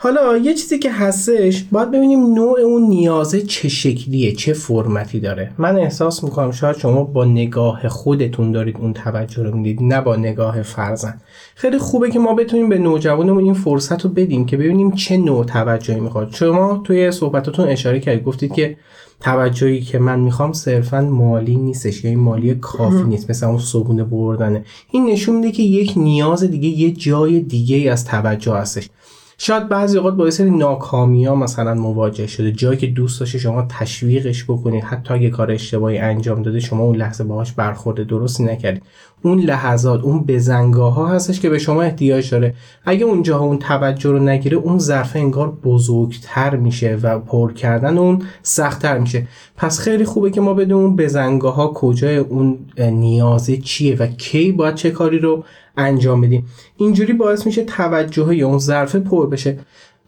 حالا 0.00 0.36
یه 0.36 0.54
چیزی 0.54 0.78
که 0.78 0.92
هستش 0.92 1.64
باید 1.72 1.90
ببینیم 1.90 2.34
نوع 2.34 2.60
اون 2.60 2.82
نیازه 2.82 3.42
چه 3.42 3.68
شکلیه 3.68 4.32
چه 4.32 4.52
فرمتی 4.52 5.20
داره. 5.20 5.50
من 5.58 5.76
احساس 5.76 6.24
می‌کنم 6.24 6.52
شاید 6.52 6.76
شما 6.76 7.04
با 7.04 7.24
نگاه 7.24 7.88
خودتون 7.88 8.52
دارید 8.52 8.76
اون 8.76 8.92
توجه 8.92 9.42
رو 9.42 9.56
می‌دید 9.56 9.82
نه 9.82 10.00
با 10.00 10.16
نگاه 10.16 10.62
فرزن 10.62 11.20
خیلی 11.54 11.78
خوبه 11.78 12.10
که 12.10 12.18
ما 12.18 12.34
بتونیم 12.34 12.68
به 12.68 12.78
نوجوانمون 12.78 13.44
این 13.44 13.54
فرصت 13.54 14.04
رو 14.04 14.10
بدیم 14.10 14.46
که 14.46 14.56
ببینیم 14.56 14.90
چه 14.90 15.16
نوع 15.16 15.44
توجهی 15.44 16.00
می‌خواد. 16.00 16.28
شما 16.32 16.80
توی 16.84 17.10
صحبتاتون 17.10 17.68
اشاره 17.68 18.00
کردید 18.00 18.24
گفتید 18.24 18.52
که 18.52 18.76
توجهی 19.20 19.80
که 19.80 19.98
من 19.98 20.20
می‌خوام 20.20 20.52
صرفا 20.52 21.00
مالی 21.00 21.56
نیستش 21.56 22.04
یا 22.04 22.10
این 22.10 22.20
مالی 22.20 22.54
کافی 22.54 23.04
نیست 23.04 23.30
مثل 23.30 23.46
اون 23.46 23.58
صبونه 23.58 24.04
بردنه. 24.04 24.64
این 24.90 25.06
نشون 25.06 25.36
میده 25.36 25.52
که 25.52 25.62
یک 25.62 25.92
نیاز 25.96 26.44
دیگه 26.44 26.68
یه 26.68 26.90
جای 26.90 27.40
دیگه 27.40 27.92
از 27.92 28.04
توجه 28.04 28.54
هستش. 28.54 28.88
شاید 29.40 29.68
بعضی 29.68 29.98
اوقات 29.98 30.14
با 30.14 30.30
سری 30.30 30.50
ناکامی 30.50 31.24
ها 31.24 31.34
مثلا 31.34 31.74
مواجه 31.74 32.26
شده. 32.26 32.52
جایی 32.52 32.78
که 32.78 32.86
دوست 32.86 33.20
داشته 33.20 33.38
شما 33.38 33.66
تشویقش 33.68 34.44
بکنید. 34.44 34.84
حتی 34.84 35.14
اگه 35.14 35.30
کار 35.30 35.50
اشتباهی 35.50 35.98
انجام 35.98 36.42
داده 36.42 36.60
شما 36.60 36.84
اون 36.84 36.96
لحظه 36.96 37.24
باهاش 37.24 37.52
برخورد 37.52 38.06
درستی 38.06 38.44
نکردید. 38.44 38.82
اون 39.22 39.40
لحظات 39.40 40.02
اون 40.02 40.24
بزنگاه 40.24 40.94
ها 40.94 41.08
هستش 41.08 41.40
که 41.40 41.50
به 41.50 41.58
شما 41.58 41.82
احتیاج 41.82 42.30
داره. 42.30 42.54
اگه 42.84 43.04
اونجاها 43.04 43.44
اون 43.44 43.58
توجه 43.58 44.10
رو 44.10 44.18
نگیره 44.18 44.56
اون 44.56 44.78
ظرف 44.78 45.16
انگار 45.16 45.50
بزرگتر 45.50 46.56
میشه 46.56 46.98
و 47.02 47.18
پر 47.18 47.52
کردن 47.52 47.98
اون 47.98 48.22
سختتر 48.42 48.98
میشه. 48.98 49.26
پس 49.56 49.78
خیلی 49.78 50.04
خوبه 50.04 50.30
که 50.30 50.40
ما 50.40 50.54
بدون 50.54 50.82
اون 50.82 50.96
بزنگاه 50.96 51.54
ها 51.54 51.72
کجای 51.74 52.16
اون 52.16 52.58
نیازه 52.78 53.56
چیه 53.56 53.96
و 53.96 54.06
کی 54.06 54.52
باید 54.52 54.74
چه 54.74 54.90
کاری 54.90 55.18
رو 55.18 55.44
انجام 55.78 56.20
بدیم. 56.20 56.46
اینجوری 56.76 57.12
باعث 57.12 57.46
میشه 57.46 57.64
توجه 57.64 58.36
یا 58.36 58.48
اون 58.48 58.58
ظرف 58.58 58.96
پر 58.96 59.26
بشه. 59.26 59.58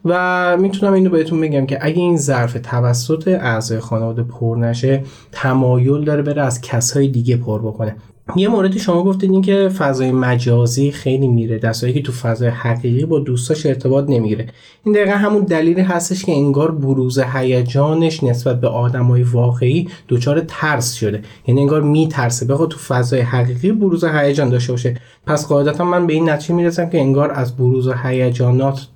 و 0.05 0.57
می‌تونم 0.61 0.93
اینو 0.93 1.11
بهتون 1.11 1.41
بگم 1.41 1.67
که 1.67 1.79
اگه 1.81 1.99
این 1.99 2.17
ظرف 2.17 2.57
توسط 2.63 3.29
اعضای 3.29 3.81
خانواده 3.81 4.23
پر 4.23 4.57
نشه 4.57 5.03
تمایل 5.33 6.05
داره 6.05 6.23
بره 6.23 6.43
از 6.43 6.61
کسای 6.61 7.09
دیگه 7.09 7.37
پر 7.37 7.63
بکنه. 7.63 7.97
یه 8.37 8.49
موردی 8.49 8.79
شما 8.79 9.05
گفتید 9.05 9.31
این 9.31 9.43
که 9.43 9.69
فضای 9.69 10.13
مجازی 10.13 10.91
خیلی 10.91 11.29
میره. 11.29 11.59
دستایی 11.59 11.93
که 11.93 12.03
تو 12.03 12.13
فضای 12.13 12.49
حقیقی 12.49 13.05
با 13.05 13.19
دوستاش 13.19 13.67
ارتباط 13.67 14.05
نمی‌گیره. 14.09 14.47
این 14.85 14.95
دقیقا 14.95 15.17
همون 15.17 15.45
دلیلی 15.45 15.81
هستش 15.81 16.25
که 16.25 16.33
انگار 16.33 16.71
بروز 16.71 17.19
هیجانش 17.19 18.25
نسبت 18.25 18.61
به 18.61 18.69
آدمای 18.69 19.23
واقعی 19.23 19.89
دچار 20.09 20.41
ترس 20.41 20.95
شده. 20.95 21.23
یعنی 21.47 21.61
انگار 21.61 21.83
میترسه. 21.83 22.47
بخواد 22.47 22.69
تو 22.69 22.79
فضای 22.79 23.21
حقیقی 23.21 23.73
بروز 23.73 24.05
هیجان 24.05 24.49
داشته 24.49 24.73
باشه. 24.73 24.97
پس 25.27 25.47
قاعدتا 25.47 25.85
من 25.85 26.07
به 26.07 26.13
این 26.13 26.31
نتیجه 26.31 26.55
می‌رسم 26.55 26.91
که 26.91 27.01
انگار 27.01 27.31
از 27.31 27.57
بروز 27.57 27.89
هیجانات 28.05 28.87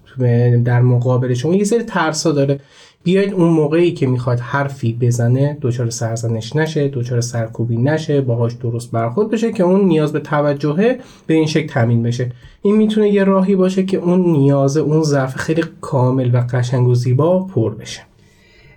در 0.64 0.82
مقابل 0.82 1.34
شما 1.34 1.54
یه 1.54 1.64
سری 1.64 1.82
ترسا 1.82 2.32
داره. 2.32 2.60
بیاید 3.04 3.32
اون 3.32 3.48
موقعی 3.48 3.92
که 3.92 4.06
می‌خواد 4.06 4.40
حرفی 4.40 4.98
بزنه 5.00 5.58
دچار 5.62 5.90
سرزنش 5.90 6.56
نشه 6.56 6.88
دچار 6.88 7.20
سرکوبی 7.20 7.76
نشه 7.76 8.20
باهاش 8.20 8.52
درست 8.52 8.90
برخورد 8.90 9.30
بشه 9.30 9.52
که 9.52 9.62
اون 9.62 9.84
نیاز 9.84 10.12
به 10.12 10.20
توجهه 10.20 10.98
به 11.26 11.34
این 11.34 11.46
شکل 11.46 11.68
تامین 11.68 12.02
بشه. 12.02 12.32
این 12.62 12.76
می‌تونه 12.76 13.08
یه 13.08 13.24
راهی 13.24 13.56
باشه 13.56 13.84
که 13.84 13.96
اون 13.96 14.20
نیاز 14.20 14.76
اون 14.76 15.02
ضعف 15.02 15.36
خیلی 15.36 15.64
کامل 15.80 16.30
و 16.34 16.46
قشنگ 16.50 16.88
و 16.88 16.94
زیبا 16.94 17.40
پر 17.40 17.74
بشه. 17.74 18.00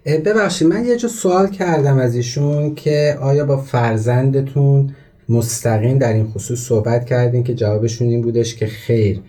ببخشید 0.05 0.67
من 0.67 0.85
یه 0.85 0.97
جا 0.97 1.09
سوال 1.09 1.47
کردم 1.47 1.97
از 1.97 2.15
ایشون 2.15 2.75
که 2.75 3.17
آیا 3.21 3.45
با 3.45 3.57
فرزندتون 3.57 4.89
مستقیم 5.29 5.97
در 5.97 6.13
این 6.13 6.27
خصوص 6.27 6.59
صحبت 6.59 7.05
کردین 7.05 7.43
که 7.43 7.53
جوابشون 7.53 8.07
این 8.07 8.21
بودش 8.21 8.55
که 8.55 8.65
خیر 8.65 9.21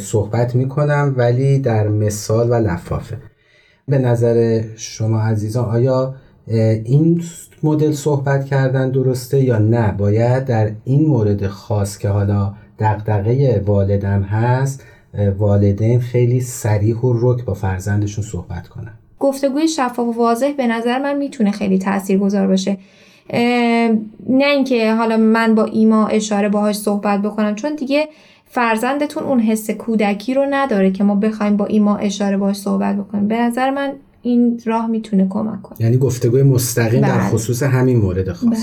صحبت 0.00 0.54
می‌کنم 0.54 1.14
ولی 1.16 1.58
در 1.58 1.88
مثال 1.88 2.50
و 2.50 2.54
لفافه. 2.54 3.16
به 3.88 3.98
نظر 3.98 4.62
شما 4.76 5.20
عزیزان 5.20 5.64
آیا 5.64 6.14
این 6.84 7.22
مدل 7.62 7.92
صحبت 7.92 8.44
کردن 8.44 8.90
درسته 8.90 9.40
یا 9.40 9.58
نه؟ 9.58 9.92
باید 9.92 10.44
در 10.44 10.72
این 10.84 11.06
مورد 11.06 11.46
خاص 11.46 11.98
که 11.98 12.08
حالا 12.08 12.54
دقدقه 12.78 13.62
والدم 13.66 14.22
هست 14.22 14.84
والدین 15.38 16.00
خیلی 16.00 16.40
سریح 16.40 16.96
و 16.96 17.12
رک 17.20 17.44
با 17.44 17.54
فرزندشون 17.54 18.24
صحبت 18.24 18.68
کنن. 18.68 18.92
گفتگوی 19.18 19.68
شفاف 19.68 19.98
و 19.98 20.12
واضح 20.12 20.52
به 20.56 20.66
نظر 20.66 20.98
من 20.98 21.18
می‌تونه 21.18 21.50
خیلی 21.50 21.78
تاثیرگذار 21.78 22.46
باشه. 22.46 22.78
نه 24.28 24.44
اینکه 24.44 24.92
حالا 24.92 25.16
من 25.16 25.54
با 25.54 25.64
ایما 25.64 26.06
اشاره 26.06 26.48
باهاش 26.48 26.76
صحبت 26.76 27.22
بکنم 27.22 27.54
چون 27.54 27.74
دیگه 27.74 28.08
فرزندتون 28.46 29.22
اون 29.22 29.40
حس 29.40 29.70
کودکی 29.70 30.34
رو 30.34 30.46
نداره 30.50 30.90
که 30.90 31.04
ما 31.04 31.14
بخوایم 31.14 31.56
با 31.56 31.66
ایما 31.66 31.96
اشاره 31.96 32.36
باش 32.36 32.56
صحبت 32.56 32.96
بکنیم 32.96 33.28
به 33.28 33.36
نظر 33.36 33.70
من 33.70 33.92
این 34.22 34.60
راه 34.64 34.86
می‌تونه 34.86 35.26
کمک 35.30 35.62
کنه 35.62 35.80
یعنی 35.80 35.96
گفتگوی 35.96 36.42
مستقیم 36.42 37.00
در 37.00 37.18
بله. 37.18 37.28
خصوص 37.28 37.62
همین 37.62 37.96
مورد 37.98 38.32
خاص 38.32 38.48
بله. 38.48 38.60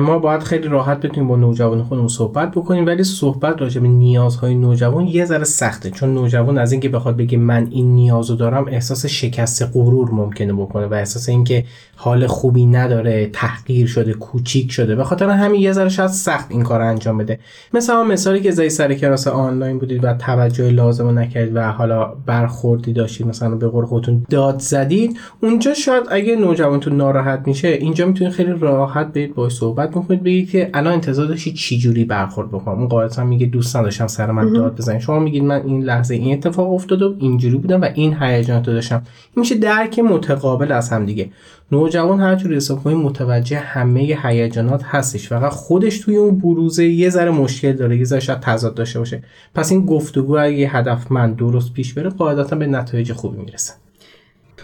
ما 0.00 0.18
باید 0.18 0.42
خیلی 0.42 0.68
راحت 0.68 1.00
بتونیم 1.00 1.28
با 1.28 1.36
نوجوان 1.36 1.82
خودمون 1.82 2.08
صحبت 2.08 2.50
بکنیم 2.50 2.86
ولی 2.86 3.04
صحبت 3.04 3.60
راجع 3.60 3.80
به 3.80 3.88
نیازهای 3.88 4.54
نوجوان 4.54 5.06
یه 5.06 5.24
ذره 5.24 5.44
سخته. 5.44 5.90
چون 5.90 6.14
نوجوان 6.14 6.58
از 6.58 6.72
اینکه 6.72 6.88
بخواد 6.88 7.16
بگه 7.16 7.38
من 7.38 7.68
این 7.70 7.94
نیازو 7.94 8.36
دارم 8.36 8.66
احساس 8.68 9.06
شکست 9.06 9.62
غرور 9.74 10.10
ممکنه 10.10 10.52
بکنه 10.52 10.86
و 10.86 10.94
احساس 10.94 11.28
اینکه 11.28 11.64
حال 11.96 12.26
خوبی 12.26 12.66
نداره 12.66 13.26
تحقیر 13.32 13.86
شده 13.86 14.12
کوچیک 14.12 14.72
شده. 14.72 14.96
به 14.96 15.04
خاطر 15.04 15.28
همین 15.28 15.60
یه 15.60 15.72
ذره 15.72 15.88
شاید 15.88 16.10
سخت 16.10 16.46
این 16.50 16.62
کار 16.62 16.80
انجام 16.80 17.18
بده. 17.18 17.38
مثلا 17.74 18.04
مثالی 18.04 18.40
که 18.40 18.50
زی 18.50 18.68
سر 18.68 18.94
کلاس 18.94 19.26
آنلاین 19.26 19.78
بودید 19.78 20.04
و 20.04 20.14
توجه 20.14 20.70
لازم 20.70 21.18
نکردید 21.18 21.56
و 21.56 21.72
حالا 21.72 22.04
برخوردی 22.26 22.92
داشتید 22.92 23.26
مثلا 23.26 23.54
به 23.54 23.68
قول 23.68 23.84
خودتون 23.84 24.26
داد 24.30 24.58
زدید 24.58 25.18
اونجا 25.42 25.74
شاید 25.74 26.04
اگه 26.10 26.36
نوجوانتون 26.36 26.96
ناراحت 26.96 27.42
میشه 27.46 27.68
اینجا 27.68 28.06
می‌تونید 28.06 28.32
خیلی 28.32 28.52
راحت 28.52 29.12
برید 29.12 29.34
باهاش 29.48 29.58
صحبت 29.58 29.90
بکنید 29.90 30.22
بگید 30.22 30.50
که 30.50 30.70
الان 30.74 30.92
انتظار 30.92 31.26
داشتید 31.26 31.54
چی 31.54 31.78
جوری 31.78 32.04
برخورد 32.04 32.48
بکنم؟ 32.48 32.78
اون 32.78 32.88
قاعدتا 32.88 33.24
میگه 33.24 33.46
دوست 33.46 33.76
نداشتم 33.76 34.06
سر 34.06 34.30
من 34.30 34.52
داد 34.52 34.76
بزنید 34.76 35.00
شما 35.00 35.18
میگید 35.18 35.42
من 35.42 35.62
این 35.62 35.82
لحظه 35.82 36.14
این 36.14 36.32
اتفاق 36.32 36.72
افتاد 36.72 37.02
و 37.02 37.14
اینجوری 37.18 37.56
بودم 37.56 37.80
و 37.80 37.88
این 37.94 38.16
هیجانات 38.22 38.68
رو 38.68 38.74
داشتم. 38.74 38.96
این 38.96 39.40
میشه 39.40 39.54
درک 39.54 39.98
متقابل 39.98 40.72
از 40.72 40.90
هم 40.90 41.06
دیگه. 41.06 41.30
نوجوان 41.72 42.20
هر 42.20 42.34
جوری 42.34 42.56
حساب 42.56 42.84
کنید 42.84 42.96
متوجه 42.96 43.58
همه 43.58 44.18
هیجانات 44.22 44.82
هستش. 44.84 45.28
فقط 45.28 45.52
خودش 45.52 45.98
توی 45.98 46.16
اون 46.16 46.38
بروزه 46.38 46.84
یه 46.84 47.10
ذره 47.10 47.30
مشکل 47.30 47.72
داره 47.72 47.98
یه 47.98 48.04
ذره 48.04 48.20
شاید 48.20 48.40
تضاد 48.40 48.74
داشته 48.74 48.98
باشه. 48.98 49.22
پس 49.54 49.72
این 49.72 49.86
گفتگو 49.86 50.38
اگه 50.38 50.68
هدفمند 50.68 51.36
درست 51.36 51.72
پیش 51.72 51.94
بره 51.94 52.10
قاعدتا 52.10 52.56
به 52.56 52.66
نتایج 52.66 53.12
خوبی 53.12 53.38
می‌رسه. 53.38 53.72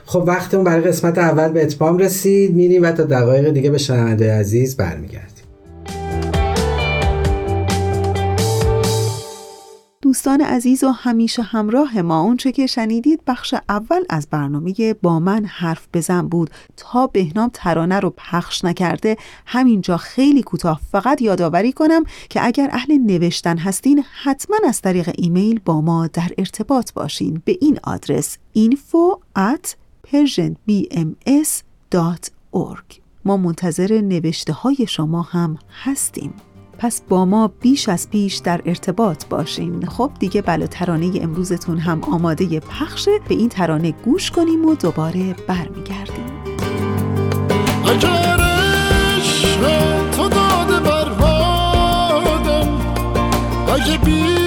خب 0.06 0.24
وقتمون 0.26 0.64
برای 0.64 0.82
قسمت 0.82 1.18
اول 1.18 1.48
به 1.48 1.62
اتمام 1.62 1.98
رسید 1.98 2.54
میریم 2.54 2.82
و 2.82 2.92
تا 2.92 3.02
دقایق 3.02 3.50
دیگه 3.50 3.70
به 3.70 3.78
شنونده 3.78 4.32
عزیز 4.32 4.76
برمیگردیم. 4.76 5.34
دوستان 10.04 10.40
عزیز 10.40 10.84
و 10.84 10.88
همیشه 10.88 11.42
همراه 11.42 12.02
ما 12.02 12.20
اونچه 12.20 12.52
که 12.52 12.66
شنیدید 12.66 13.20
بخش 13.26 13.54
اول 13.68 14.04
از 14.10 14.26
برنامه 14.30 14.94
با 15.02 15.20
من 15.20 15.44
حرف 15.44 15.88
بزن 15.94 16.28
بود. 16.28 16.50
تا 16.76 17.06
بهنام 17.06 17.50
ترانه 17.52 18.00
رو 18.00 18.14
پخش 18.16 18.64
نکرده 18.64 19.16
همینجا 19.46 19.96
خیلی 19.96 20.42
کوتاه 20.42 20.80
فقط 20.92 21.22
یادآوری 21.22 21.72
کنم 21.72 22.04
که 22.28 22.46
اگر 22.46 22.68
اهل 22.72 22.98
نوشتن 22.98 23.58
هستین 23.58 24.04
حتما 24.22 24.56
از 24.68 24.80
طریق 24.80 25.10
ایمیل 25.18 25.60
با 25.64 25.80
ما 25.80 26.06
در 26.06 26.28
ارتباط 26.38 26.92
باشین. 26.92 27.42
به 27.44 27.58
این 27.60 27.78
آدرس 27.84 28.38
info 28.58 29.18
at 29.38 29.83
persianbms.org 30.06 33.00
ما 33.24 33.36
منتظر 33.36 34.00
نوشته 34.00 34.52
های 34.52 34.86
شما 34.88 35.22
هم 35.22 35.58
هستیم. 35.82 36.34
پس 36.78 37.02
با 37.08 37.24
ما 37.24 37.48
بیش 37.60 37.88
از 37.88 38.10
پیش 38.10 38.36
در 38.36 38.62
ارتباط 38.64 39.26
باشین. 39.26 39.86
خب 39.86 40.10
دیگه 40.18 40.42
بله 40.42 40.66
ترانه 40.66 41.10
امروزتون 41.22 41.78
هم 41.78 42.04
آماده 42.04 42.60
پخشه. 42.60 43.10
به 43.28 43.34
این 43.34 43.48
ترانه 43.48 43.92
گوش 43.92 44.30
کنیم 44.30 44.64
و 44.64 44.74
دوباره 44.74 45.34
برمیگردیم. 45.48 46.44
بربادم 50.84 52.68
اگه 53.68 53.98
بی 53.98 54.43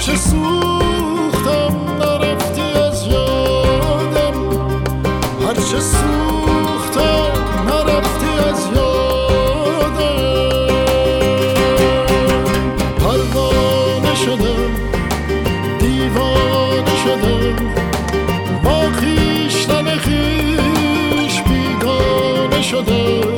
هرچه 0.00 0.16
سوختم 0.16 1.76
نرفتی 2.00 2.60
از 2.60 3.06
یادم. 3.06 4.34
هرچه 5.46 5.80
سوختم 5.80 7.32
نرفتی 7.66 8.48
از 8.48 8.66
یادم. 8.74 10.16
پروانه 12.98 14.14
شدم 14.14 14.70
دیوانه 15.78 16.96
شدم 17.04 17.56
با 18.64 18.90
خیشتن 19.00 19.96
خیش 19.98 21.42
بیگانه 21.42 22.62
شدم 22.62 23.29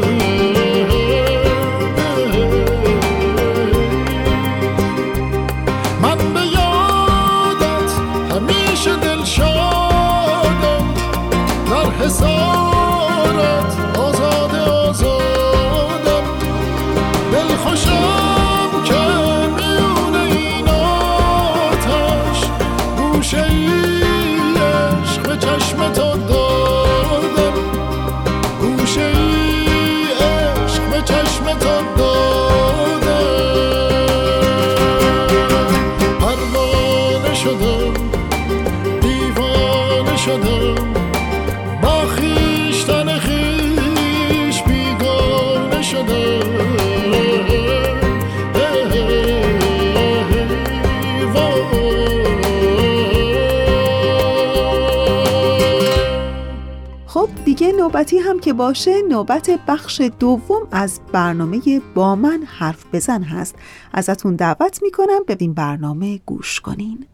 خب 57.12 57.28
دیگه 57.44 57.72
نوبتی 57.72 58.18
هم 58.18 58.40
که 58.40 58.52
باشه 58.52 59.02
نوبت 59.02 59.50
بخش 59.68 60.00
دوم 60.00 60.68
از 60.70 61.00
برنامه 61.12 61.80
با 61.94 62.16
من 62.16 62.42
حرف 62.46 62.84
بزن 62.92 63.22
هست. 63.22 63.54
ازتون 63.92 64.36
دعوت 64.36 64.82
می‌کنم 64.82 65.24
به 65.26 65.36
این 65.40 65.54
برنامه 65.54 66.20
گوش 66.26 66.60
کنین. 66.60 67.06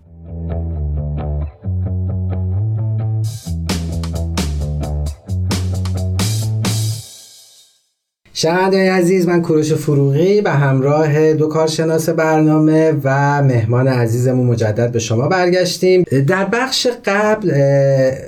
شنونده 8.40 8.92
عزیز 8.92 9.28
من 9.28 9.42
کوروش 9.42 9.72
فروغی 9.72 10.40
به 10.40 10.50
همراه 10.50 11.34
دو 11.34 11.48
کارشناس 11.48 12.08
برنامه 12.08 12.92
و 13.04 13.42
مهمان 13.42 13.88
عزیزمون 13.88 14.46
مجدد 14.46 14.92
به 14.92 14.98
شما 14.98 15.28
برگشتیم. 15.28 16.04
در 16.26 16.44
بخش 16.44 16.86
قبل 17.04 17.52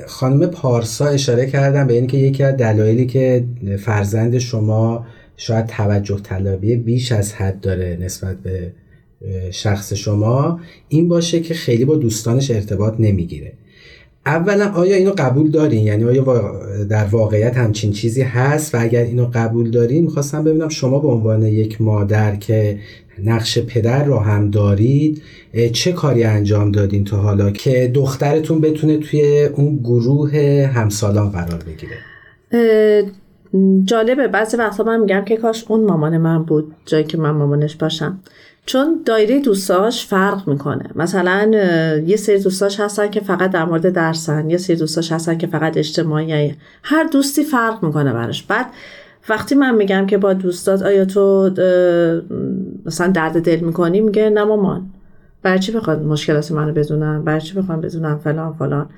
خانم 0.07 0.46
پارسا 0.46 1.07
اشاره 1.07 1.46
کردن 1.46 1.87
به 1.87 1.94
اینکه 1.94 2.16
یکی 2.16 2.42
از 2.42 2.57
دلایلی 2.57 3.07
که 3.07 3.44
فرزند 3.85 4.38
شما 4.38 5.07
شاید 5.37 5.66
توجه 5.66 6.20
طلبی 6.23 6.77
بیش 6.77 7.12
از 7.12 7.33
حد 7.33 7.61
داره 7.61 7.99
نسبت 8.01 8.37
به 8.37 8.73
شخص 9.51 9.92
شما 9.92 10.61
این 10.88 11.09
باشه 11.09 11.40
که 11.40 11.55
خیلی 11.55 11.85
با 11.85 11.96
دوستانش 11.96 12.51
ارتباط 12.51 12.94
نمی‌گیره. 12.99 13.53
اولا 14.35 14.73
آیا 14.73 14.97
اینو 14.97 15.12
قبول 15.19 15.51
دارین؟ 15.51 15.85
یعنی 15.85 16.05
آیا 16.05 16.53
در 16.90 17.05
واقعیت 17.05 17.57
همچین 17.57 17.93
چیزی 17.93 18.23
هست؟ 18.23 18.75
و 18.75 18.79
اگر 18.81 19.03
اینو 19.03 19.27
قبول 19.35 19.71
دارین 19.71 20.05
می‌خواستم 20.05 20.45
ببینم 20.45 20.69
شما 20.69 20.99
به 20.99 21.09
عنوان 21.09 21.43
یک 21.43 21.81
مادر 21.81 22.37
که 22.37 22.79
نقش 23.25 23.59
پدر 23.59 24.05
رو 24.05 24.19
هم 24.19 24.51
دارید 24.51 25.23
چه 25.73 25.93
کاری 25.93 26.25
انجام 26.25 26.73
دادین 26.73 27.05
تا 27.05 27.16
حالا 27.16 27.51
که 27.51 27.90
دخترتون 27.95 28.61
بتونه 28.61 28.99
توی 28.99 29.45
اون 29.45 29.77
گروه 29.77 30.31
همسالان 30.75 31.31
قرار 31.31 31.62
بگیره؟ 31.66 31.97
جالبه. 33.85 34.29
بعضی 34.29 34.57
وقتا 34.57 34.85
من 34.85 35.01
میگم 35.01 35.25
که 35.25 35.37
کاش 35.37 35.64
اون 35.69 35.85
مامان 35.85 36.19
من 36.19 36.43
بود 36.43 36.75
جایی 36.87 37.05
که 37.05 37.19
من 37.19 37.31
مامانش 37.31 37.77
باشم. 37.77 38.21
چون 38.66 39.03
دایره 39.07 39.40
دوستاش 39.40 40.07
فرق 40.07 40.49
می‌کنه. 40.49 40.90
مثلا 40.94 41.51
یه 42.07 42.16
سری 42.16 42.38
دوستاش 42.38 42.81
هستن 42.81 43.11
که 43.11 43.20
فقط 43.20 43.51
در 43.51 43.64
مورد 43.64 43.92
درسن 43.92 44.51
یه 44.51 44.57
سری 44.57 44.77
دوستاش 44.77 45.12
هستن 45.12 45.38
که 45.38 45.46
فقط 45.46 45.77
اجتماعی 45.77 46.55
هر 46.83 47.05
دوستی 47.05 47.44
فرق 47.44 47.85
می‌کنه 47.85 48.12
براش. 48.12 48.42
بعد 48.42 48.66
وقتی 49.29 49.55
من 49.55 49.75
میگم 49.75 50.07
که 50.07 50.18
با 50.18 50.33
دوستات 50.33 50.83
آیا 50.83 51.05
تو 51.05 51.51
مثلا 52.87 53.07
درد 53.07 53.42
دل 53.42 53.61
می‌کنی؟ 53.61 54.01
میگه 54.01 54.31
نه 54.31 54.44
مامان. 54.44 54.90
چی 55.61 55.73
بخواد 55.73 56.03
مشکلات 56.03 56.53
منو 56.53 57.23
برای 57.23 57.40
چی 57.40 57.55
بخوام 57.55 57.81
بدونم 57.81 58.18
فلان 58.25 58.53
فلان؟ 58.53 58.88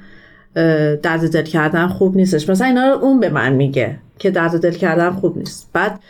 درد 1.02 1.32
دل 1.32 1.42
کردن 1.42 1.86
خوب 1.86 2.16
نیستش. 2.16 2.50
مثلا 2.50 2.66
اینا 2.66 2.88
رو 2.88 2.98
اون 2.98 3.20
به 3.20 3.28
من 3.28 3.52
میگه 3.52 3.98
که 4.18 4.30
درد 4.30 4.60
دل 4.60 4.72
کردن 4.72 5.10
خوب 5.10 5.38
نیست. 5.38 5.70
بعد 5.72 6.00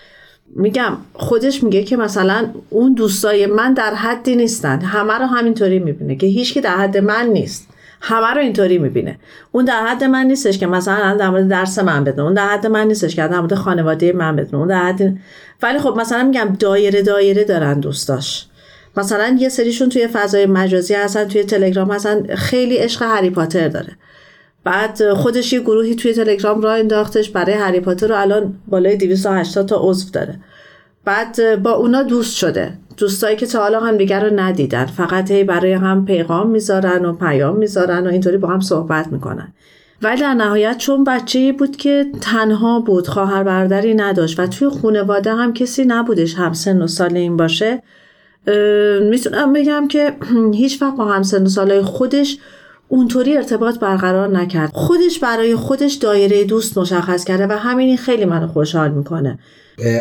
میگم 0.56 0.96
خودش 1.14 1.62
میگه 1.62 1.82
که 1.82 1.96
مثلا 1.96 2.48
اون 2.70 2.94
دوستای 2.94 3.46
من 3.46 3.74
در 3.74 3.94
حدی 3.94 4.36
نیستن. 4.36 4.80
همه 4.80 5.14
رو 5.14 5.26
همینطوری 5.26 5.78
می‌بینه 5.78 6.16
که 6.16 6.26
هیچ 6.26 6.54
که 6.54 6.60
در 6.60 6.76
حد 6.76 6.98
من 6.98 7.26
نیست. 7.26 7.68
همه 8.00 8.26
رو 8.26 8.40
اینطوری 8.40 8.78
می‌بینه. 8.78 9.18
اون 9.52 9.64
در 9.64 9.86
حد 9.86 10.04
من 10.04 10.26
نیستش 10.26 10.58
که 10.58 10.66
مثلا 10.66 11.16
در 11.16 11.30
مورد 11.30 11.48
درس 11.48 11.78
من 11.78 12.04
بدونه. 12.04 12.22
اون 12.22 12.34
در 12.34 12.48
حد 12.48 12.66
من 12.66 12.86
نیستش 12.86 13.16
که 13.16 13.22
در 13.22 13.40
مورد 13.40 13.54
خانواده 13.54 14.12
من 14.12 14.36
بدونه. 14.36 14.58
اون 14.58 14.68
در 14.68 14.84
حد 14.84 15.16
ولی 15.62 15.78
خب 15.78 15.94
مثلا 16.00 16.22
میگم 16.22 16.56
دایره 16.58 17.02
دایره 17.02 17.44
دارن 17.44 17.80
دوستاش. 17.80 18.46
مثلا 18.96 19.36
یه 19.38 19.48
سریشون 19.48 19.88
توی 19.88 20.06
فضای 20.06 20.46
مجازی 20.46 20.94
هستن 20.94 21.28
توی 21.28 21.44
تلگرام 21.44 21.90
هستن. 21.90 22.34
خیلی 22.34 22.76
عشق 22.76 23.02
هری 23.02 23.30
پاتر 23.30 23.68
داره. 23.68 23.96
بعد 24.64 25.12
خودش 25.12 25.52
یه 25.52 25.60
گروهی 25.60 25.94
توی 25.94 26.12
تلگرام 26.12 26.60
را 26.60 26.72
انداختش 26.72 27.30
برای 27.30 27.54
هری 27.54 27.80
پاتر 27.80 28.06
رو 28.06 28.16
الان 28.16 28.54
بالای 28.66 28.96
280 28.96 29.66
تا 29.66 29.78
عضو 29.80 30.10
داره. 30.10 30.38
بعد 31.04 31.62
با 31.62 31.70
اونا 31.70 32.02
دوست 32.02 32.36
شده. 32.36 32.72
دوستایی 32.96 33.36
که 33.36 33.46
تا 33.46 33.62
حالا 33.62 33.80
هم 33.80 33.96
دیگر 33.96 34.24
رو 34.24 34.40
ندیدن. 34.40 34.86
فقط 34.86 35.30
هی 35.30 35.44
برای 35.44 35.72
هم 35.72 36.04
پیغام 36.04 36.50
می‌ذارن 36.50 37.04
و 37.04 37.12
پیام 37.12 37.56
می‌ذارن 37.56 38.06
و 38.06 38.10
اینطوری 38.10 38.36
با 38.36 38.48
هم 38.48 38.60
صحبت 38.60 39.06
می‌کنن. 39.06 39.52
ولی 40.02 40.20
در 40.20 40.34
نهایت 40.34 40.78
چون 40.78 41.04
بچه 41.04 41.52
بود 41.52 41.76
که 41.76 42.06
تنها 42.20 42.80
بود 42.80 43.06
خواهر 43.06 43.44
برادری 43.44 43.94
نداشت 43.94 44.40
و 44.40 44.46
توی 44.46 44.68
خانواده 44.68 45.34
هم 45.34 45.52
کسی 45.52 45.84
نبودش 45.84 46.34
همسن 46.34 46.82
و 46.82 46.86
سال 46.86 47.16
این 47.16 47.36
باشه 47.36 47.82
می‌تونم 49.02 49.52
بگم 49.52 49.88
که 49.88 50.16
هیچ 50.54 50.82
وقت 50.82 50.96
با 50.96 51.04
همسن 51.04 51.42
و 51.42 51.48
سالهای 51.48 51.82
خودش 51.82 52.38
اونطوری 52.92 53.36
ارتباط 53.36 53.78
برقرار 53.78 54.38
نکرد. 54.38 54.70
خودش 54.72 55.18
برای 55.18 55.56
خودش 55.56 55.94
دایره 55.94 56.44
دوست 56.44 56.78
مشخص 56.78 57.24
کرده 57.24 57.46
و 57.46 57.52
همینی 57.52 57.96
خیلی 57.96 58.24
منو 58.24 58.46
خوشحال 58.46 58.90
می‌کنه. 58.90 59.38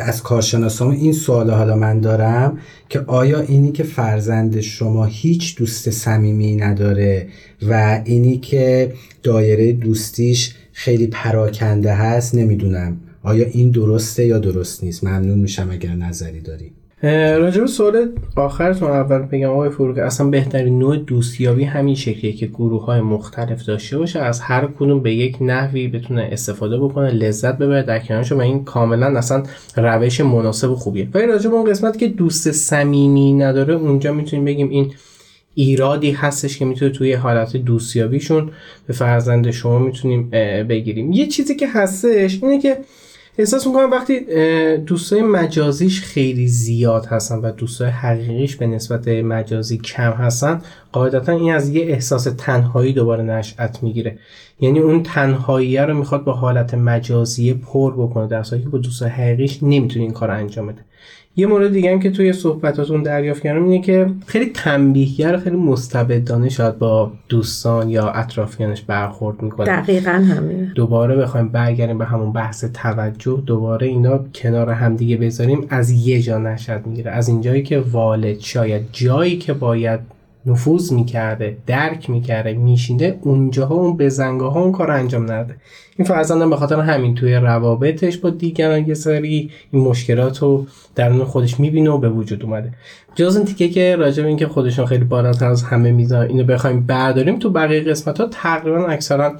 از 0.01 0.23
کارشناسان 0.23 0.91
این 0.91 1.13
سوال 1.13 1.49
حالا 1.49 1.75
من 1.75 1.99
دارم 1.99 2.57
که 2.89 2.99
آیا 2.99 3.39
اینی 3.39 3.71
که 3.71 3.83
فرزند 3.83 4.61
شما 4.61 5.05
هیچ 5.05 5.57
دوست 5.57 5.89
صمیمی 5.89 6.55
نداره 6.55 7.27
و 7.69 8.01
اینی 8.05 8.37
که 8.37 8.93
دایره 9.23 9.73
دوستیش 9.73 10.55
خیلی 10.71 11.07
پراکنده 11.07 11.93
هست 11.93 12.35
نمی‌دونم. 12.35 12.97
آیا 13.23 13.45
این 13.45 13.71
درسته 13.71 14.25
یا 14.25 14.39
درست 14.39 14.83
نیست؟ 14.83 15.03
ممنون 15.03 15.39
میشم 15.39 15.69
اگر 15.71 15.95
نظری 15.95 16.41
داری. 16.41 16.71
راجب 17.03 17.65
سوال 17.65 18.09
آخرتون 18.35 18.89
اول 18.89 19.17
بگم 19.17 19.49
آقای 19.49 19.69
فروغی 19.69 20.01
اصلا 20.01 20.27
بهترین 20.27 20.79
نوع 20.79 20.97
دوستیابی 20.97 21.63
همین 21.63 21.95
شکلیه 21.95 22.33
که 22.33 22.45
گروه 22.45 22.85
های 22.85 23.01
مختلف 23.01 23.65
داشته 23.65 23.97
باشه 23.97 24.19
از 24.19 24.39
هر 24.39 24.67
کدوم 24.79 24.99
به 24.99 25.13
یک 25.13 25.37
نحوی 25.41 25.87
بتونه 25.87 26.29
استفاده 26.31 26.79
بکنه 26.79 27.09
لذت 27.11 27.57
ببره 27.57 27.83
در 27.83 27.99
کنارش 27.99 28.31
و 28.31 28.39
این 28.39 28.63
کاملا 28.63 29.17
اصلا 29.17 29.43
روش 29.75 30.21
مناسب 30.21 30.71
و 30.71 30.75
خوبیه. 30.75 31.07
ولی 31.13 31.25
راجب 31.25 31.53
اون 31.53 31.69
قسمت 31.69 31.97
که 31.97 32.07
دوست 32.07 32.51
صمیمی 32.51 33.33
نداره 33.33 33.73
اونجا 33.73 34.13
می‌تونیم 34.13 34.45
بگیم 34.45 34.69
این 34.69 34.91
ایرادی 35.55 36.11
هستش 36.11 36.57
که 36.57 36.65
می‌تونه 36.65 36.91
توی 36.91 37.13
حالت 37.13 37.57
دوستیابیشون 37.57 38.49
به 38.87 38.93
فرزند 38.93 39.51
شما 39.51 39.79
می‌تونیم 39.79 40.29
بگیریم. 40.69 41.11
یه 41.11 41.27
چیزی 41.27 41.55
که 41.55 41.67
هستش 41.67 42.43
اینه 42.43 42.61
که 42.61 42.77
احساس 43.37 43.67
می‌کنم 43.67 43.91
وقتی 43.91 44.19
دوستای 44.77 45.21
مجازیش 45.21 46.01
خیلی 46.01 46.47
زیاد 46.47 47.05
هستن 47.05 47.35
و 47.35 47.51
دوستای 47.51 47.89
حقیقیش 47.89 48.55
به 48.55 48.67
نسبت 48.67 49.07
مجازی 49.07 49.77
کم 49.77 50.11
هستن 50.11 50.61
قاعدتا 50.91 51.31
این 51.31 51.53
از 51.53 51.69
یه 51.69 51.85
احساس 51.85 52.23
تنهایی 52.23 52.93
دوباره 52.93 53.23
نشأت 53.23 53.83
می‌گیره. 53.83 54.19
یعنی 54.59 54.79
اون 54.79 55.03
تنهایی 55.03 55.77
رو 55.77 55.97
می‌خواد 55.97 56.23
با 56.23 56.33
حالت 56.33 56.73
مجازی 56.73 57.53
پر 57.53 57.93
بکنه 57.93 58.27
در 58.27 58.43
که 58.43 58.57
با 58.57 58.77
دوستای 58.77 59.09
حقیقیش 59.09 59.59
نمی‌تونه 59.63 60.05
این 60.05 60.13
کار 60.13 60.31
انجام 60.31 60.67
بده. 60.67 60.85
یه 61.35 61.47
مورد 61.47 61.73
دیگه 61.73 61.91
هم 61.91 61.99
که 61.99 62.11
توی 62.11 62.33
صحبتاتون 62.33 63.03
دریافت 63.03 63.43
کردم 63.43 63.63
اینه 63.63 63.81
که 63.81 64.07
خیلی 64.25 64.45
تنبیهگر 64.45 65.37
خیلی 65.37 65.55
مستبدانه 65.55 66.49
شاید 66.49 66.77
با 66.77 67.11
دوستان 67.29 67.89
یا 67.89 68.09
اطرافیانش 68.09 68.81
برخورد 68.81 69.41
می‌کنه. 69.41 69.65
دقیقا 69.65 70.11
همینه. 70.11 70.71
دوباره 70.75 71.15
بخوایم 71.15 71.49
برگردیم 71.49 71.97
به 71.97 72.05
همون 72.05 72.31
بحث 72.31 72.65
توجه 72.73 73.43
دوباره 73.45 73.87
اینا 73.87 74.19
کنار 74.35 74.69
همدیگه 74.69 75.17
بذاریم 75.17 75.65
از 75.69 75.91
یه 75.91 76.21
جا 76.21 76.37
نشد 76.37 76.81
می‌گیره. 76.85 77.11
از 77.11 77.27
اینجایی 77.27 77.63
که 77.63 77.79
والد 77.79 78.39
شاید 78.39 78.81
جایی 78.91 79.37
که 79.37 79.53
باید 79.53 79.99
نفوذ 80.45 80.93
می‌کرده 80.93 81.57
درک 81.67 82.09
می‌کرده 82.09 82.53
میشینده 82.53 83.19
اونجاها 83.21 83.75
اون 83.75 83.97
بزنگاه 83.97 84.53
ها 84.53 84.61
اون 84.61 84.71
کار 84.71 84.91
انجام 84.91 85.31
نده 85.31 85.55
این 85.97 86.07
فرزندم 86.07 86.49
به 86.49 86.55
خاطر 86.55 86.79
همین 86.79 87.15
توی 87.15 87.35
روابطش 87.35 88.17
با 88.17 88.29
دیگران 88.29 88.87
یه 88.87 88.93
سری 88.93 89.51
این 89.71 89.83
مشکلات 89.83 90.37
رو 90.37 90.67
درون 90.95 91.23
خودش 91.23 91.59
می‌بینه 91.59 91.89
و 91.89 91.97
به 91.97 92.09
وجود 92.09 92.43
اومده. 92.43 92.73
جز 93.15 93.35
این 93.35 93.45
تیکه 93.45 93.69
که 93.69 93.95
راجع 93.95 94.23
به 94.23 94.29
اینکه 94.29 94.47
خودشون 94.47 94.85
خیلی 94.85 95.03
بالاتر 95.03 95.45
از 95.45 95.63
همه 95.63 95.91
میزان 95.91 96.27
اینو 96.27 96.43
بخوایم 96.43 96.85
برداریم 96.85 97.39
تو 97.39 97.49
بقیه 97.49 97.81
قسمت 97.81 98.19
ها 98.19 98.27
تقریبا 98.31 98.87
اکثرا 98.87 99.33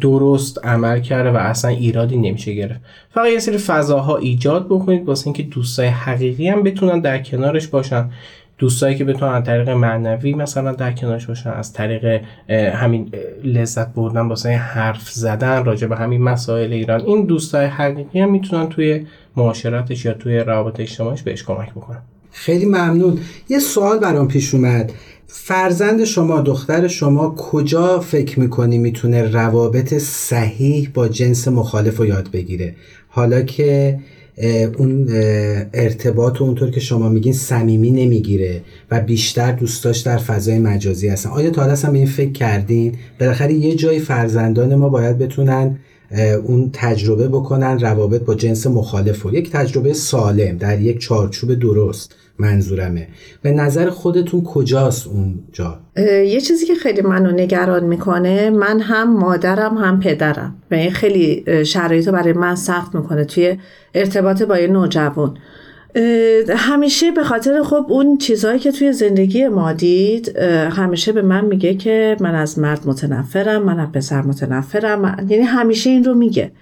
درست 0.00 0.66
عمل 0.66 1.00
کرده 1.00 1.30
و 1.30 1.36
اصلا 1.36 1.70
ایرادی 1.70 2.16
نمیشه 2.16 2.54
گرفت. 2.54 2.80
فقط 3.10 3.26
یه 3.32 3.38
سری 3.38 3.58
فضاها 3.58 4.16
ایجاد 4.16 4.66
بکنید 4.66 5.08
واسه 5.08 5.26
اینکه 5.26 5.42
دوستای 5.42 5.86
حقیقی 5.86 6.48
هم 6.48 6.62
بتونن 6.62 7.00
در 7.00 7.18
کنارش 7.18 7.66
باشن. 7.66 8.10
دوستایی 8.58 8.96
که 8.96 9.04
بتونن 9.04 9.32
از 9.32 9.44
طریق 9.44 9.68
معنوی 9.68 10.34
مثلا 10.34 10.72
در 10.72 10.92
کنارش 10.92 11.26
باشن 11.26 11.50
از 11.50 11.72
طریق 11.72 12.20
همین 12.50 13.12
لذت 13.44 13.94
بردن 13.94 14.20
واسه 14.20 14.50
حرف 14.50 15.10
زدن 15.10 15.64
راجع 15.64 15.86
به 15.86 15.96
همین 15.96 16.22
مسائل 16.22 16.72
ایران 16.72 17.00
این 17.00 17.24
دوستای 17.24 17.66
حقیقی 17.66 18.20
هم 18.20 18.30
می‌تونن 18.30 18.68
توی 18.68 19.06
معاشرتش 19.36 20.04
یا 20.04 20.12
توی 20.12 20.38
روابط 20.38 20.80
اجتماعیش 20.80 21.22
بهش 21.22 21.42
کمک 21.42 21.70
بکنن. 21.70 22.02
خیلی 22.30 22.66
ممنون. 22.66 23.18
یه 23.48 23.58
سوال 23.58 23.98
برام 23.98 24.28
پیش 24.28 24.54
اومد. 24.54 24.92
فرزند 25.26 26.04
شما 26.04 26.40
دختر 26.40 26.88
شما 26.88 27.34
کجا 27.34 28.00
فکر 28.00 28.40
می‌کنی 28.40 28.78
می‌تونه 28.78 29.22
روابط 29.22 29.94
صحیح 29.94 30.90
با 30.94 31.08
جنس 31.08 31.48
مخالف 31.48 31.96
رو 31.96 32.06
یاد 32.06 32.30
بگیره؟ 32.30 32.74
حالا 33.08 33.42
که 33.42 33.98
اون 34.78 35.06
ارتباط 35.74 36.40
و 36.40 36.44
اونطور 36.44 36.70
که 36.70 36.80
شما 36.80 37.08
میگین 37.08 37.32
صمیمی 37.32 37.90
نمی‌گیره 37.90 38.62
و 38.90 39.00
بیشتر 39.00 39.52
دوستاش 39.52 39.98
در 39.98 40.18
فضای 40.18 40.58
مجازی 40.58 41.08
هستن. 41.08 41.30
آیا 41.30 41.50
تا 41.50 41.62
هم 41.62 41.92
به 41.92 41.98
این 41.98 42.06
فکر 42.06 42.32
کردین؟ 42.32 42.94
بالاخره 43.20 43.52
یه 43.52 43.74
جای 43.74 43.98
فرزندان 43.98 44.74
ما 44.74 44.88
باید 44.88 45.18
بتونن 45.18 45.78
اون 46.44 46.70
تجربه 46.72 47.28
بکنن 47.28 47.78
روابط 47.80 48.22
با 48.22 48.34
جنس 48.34 48.66
مخالف 48.66 49.26
و 49.26 49.34
یک 49.34 49.50
تجربه 49.50 49.92
سالم 49.92 50.56
در 50.56 50.80
یک 50.80 50.98
چارچوب 50.98 51.54
درست. 51.54 52.14
منظورمه. 52.38 53.08
به 53.42 53.52
نظر 53.52 53.90
خودتون 53.90 54.44
کجاست 54.44 55.06
اونجا 55.06 55.80
یه 56.06 56.40
چیزی 56.40 56.66
که 56.66 56.74
خیلی 56.74 57.00
منو 57.00 57.30
نگران 57.30 57.84
می‌کنه 57.84 58.50
من 58.50 58.80
هم 58.80 59.16
مادرم 59.16 59.76
هم 59.76 60.00
پدرم. 60.00 60.56
و 60.70 60.74
این 60.74 60.90
خیلی 60.90 61.44
شرایط 61.64 62.08
برای 62.08 62.32
من 62.32 62.54
سخت 62.54 62.94
می‌کنه 62.94 63.24
توی 63.24 63.58
ارتباط 63.94 64.42
با 64.42 64.58
یه 64.58 64.66
نوجوان. 64.66 65.36
همیشه 66.56 67.10
به 67.10 67.24
خاطر 67.24 67.62
خب 67.62 67.86
اون 67.88 68.18
چیزهایی 68.18 68.58
که 68.58 68.72
توی 68.72 68.92
زندگی 68.92 69.48
ما 69.48 69.72
دید 69.72 70.38
همیشه 70.70 71.12
به 71.12 71.22
من 71.22 71.44
میگه 71.44 71.74
که 71.74 72.16
من 72.20 72.34
از 72.34 72.58
مرد 72.58 72.80
متنفرم 72.86 73.62
من 73.62 73.80
از 73.80 73.92
پسر 73.92 74.22
متنفرم. 74.22 75.26
یعنی 75.28 75.44
همیشه 75.44 75.90
این 75.90 76.04
رو 76.04 76.14
میگه. 76.14 76.52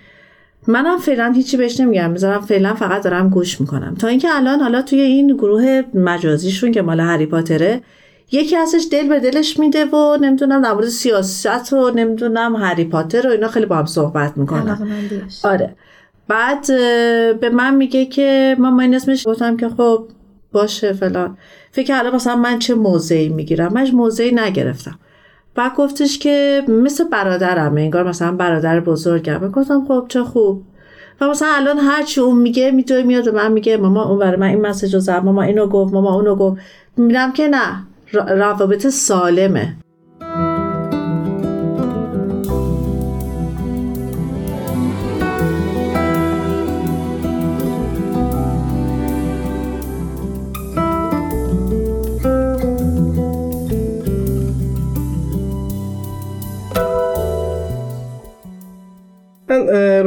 منم 0.67 0.99
فعلا 0.99 1.33
هیچی 1.37 1.57
بهش 1.57 1.81
نمیگم. 1.81 2.11
می‌ذارم 2.11 2.41
فعلا 2.41 2.75
فقط 2.75 3.03
دارم 3.03 3.29
گوش 3.29 3.61
می‌کنم. 3.61 3.95
تا 3.95 4.09
اینکه 4.09 4.29
الان 4.31 4.61
حالا 4.61 4.83
توی 4.83 5.01
این 5.01 5.37
گروه 5.37 5.83
مجازیشون 5.95 6.73
که 6.73 6.83
مال 6.83 7.01
هری 7.01 7.27
پاتره 7.27 7.83
یکی 8.33 8.57
ازش 8.57 8.85
دل 8.93 9.09
به 9.09 9.21
دلش 9.21 9.59
میده 9.59 9.85
و 9.85 10.17
نمی‌دونم 10.21 10.63
در 10.63 10.73
مورد 10.73 10.89
سیاست 10.89 11.73
و 11.73 11.91
نمی‌دونم 11.91 12.57
هری 12.57 12.85
پاتر 12.85 13.27
و 13.27 13.31
اینا 13.31 13.49
خیلی 13.49 13.67
با 13.67 13.77
هم 13.77 13.87
صحبت 13.87 14.37
می‌کنن. 14.37 14.89
آره. 15.43 15.77
بعد 16.29 16.67
به 17.41 17.51
من 17.53 17.75
میگه 17.75 18.07
که 18.07 18.57
من 18.59 18.81
این 18.81 18.95
اسمش 18.95 19.29
گفتم 19.29 19.57
که 19.57 19.69
خب 19.69 20.09
باشه 20.53 20.93
فلان. 20.93 21.39
فکر 21.73 21.97
حالا 21.97 22.11
مثلا 22.11 22.37
من 22.37 22.59
چه 22.59 22.75
موضعی 22.75 23.29
می‌گیرم. 23.29 23.73
من 23.73 23.91
موضعی 23.91 24.33
نگرفتم. 24.35 24.99
بعد 25.57 25.75
گفتش 25.75 26.19
که 26.19 26.63
مثل 26.69 27.05
برادرم 27.05 27.77
انگار 27.77 28.09
مثلا 28.09 28.33
برادر 28.33 28.81
بزرگم 28.81 29.39
گفتم 29.39 29.85
خب 29.89 30.07
چه 30.09 30.23
خوب. 30.25 30.63
و 31.21 31.29
مثلا 31.29 31.49
الان 31.49 31.79
هر 31.79 32.03
چی 32.03 32.21
اون 32.21 32.39
میگه 32.39 32.71
می‌تونه 32.71 33.03
میاد 33.03 33.29
و 33.29 33.33
من 33.33 33.53
میگه 33.53 33.77
ماما 33.77 34.05
اون 34.05 34.19
برای 34.19 34.37
من 34.37 34.47
این 34.47 34.61
مسیج 34.61 34.95
رو 34.95 35.01
زد 35.01 35.25
ماما 35.25 35.43
اینو 35.43 35.67
گفت 35.67 35.95
ماما 35.95 36.15
اونو 36.15 36.37
گفت. 36.37 36.61
میرم 36.97 37.33
که 37.33 37.49
نه 37.49 37.87
روابط 38.13 38.87
سالمه. 38.87 39.77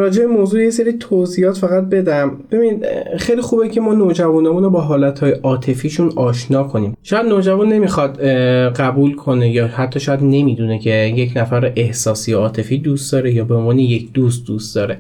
راجع 0.10 0.26
موضوع 0.26 0.62
یه 0.62 0.70
سری 0.70 0.94
توضیحات 0.94 1.58
فقط 1.58 1.84
بدم. 1.84 2.32
ببین 2.52 2.86
خیلی 3.18 3.42
خوبه 3.42 3.70
که 3.70 3.82
ما 3.82 3.94
نوجوانمون 3.94 4.64
رو 4.64 4.70
با 4.70 4.82
حالتهای 4.82 5.32
عاطفیشون 5.32 6.12
آشنا 6.16 6.64
کنیم. 6.64 6.98
شاید 7.04 7.26
نوجوان 7.26 7.70
نمی‌خواد 7.70 8.22
قبول 8.72 9.16
کنه 9.16 9.50
یا 9.50 9.68
حتی 9.68 10.00
شاید 10.00 10.24
نمی‌دونه 10.24 10.80
که 10.80 11.14
یک 11.16 11.32
نفر 11.36 11.74
احساسی 11.76 12.34
عاطفی 12.34 12.78
دوست 12.78 13.12
داره 13.12 13.34
یا 13.34 13.44
به 13.44 13.56
عنوان 13.56 13.80
یک 13.80 14.12
دوست 14.14 14.46
دوست 14.48 14.76
داره. 14.76 14.98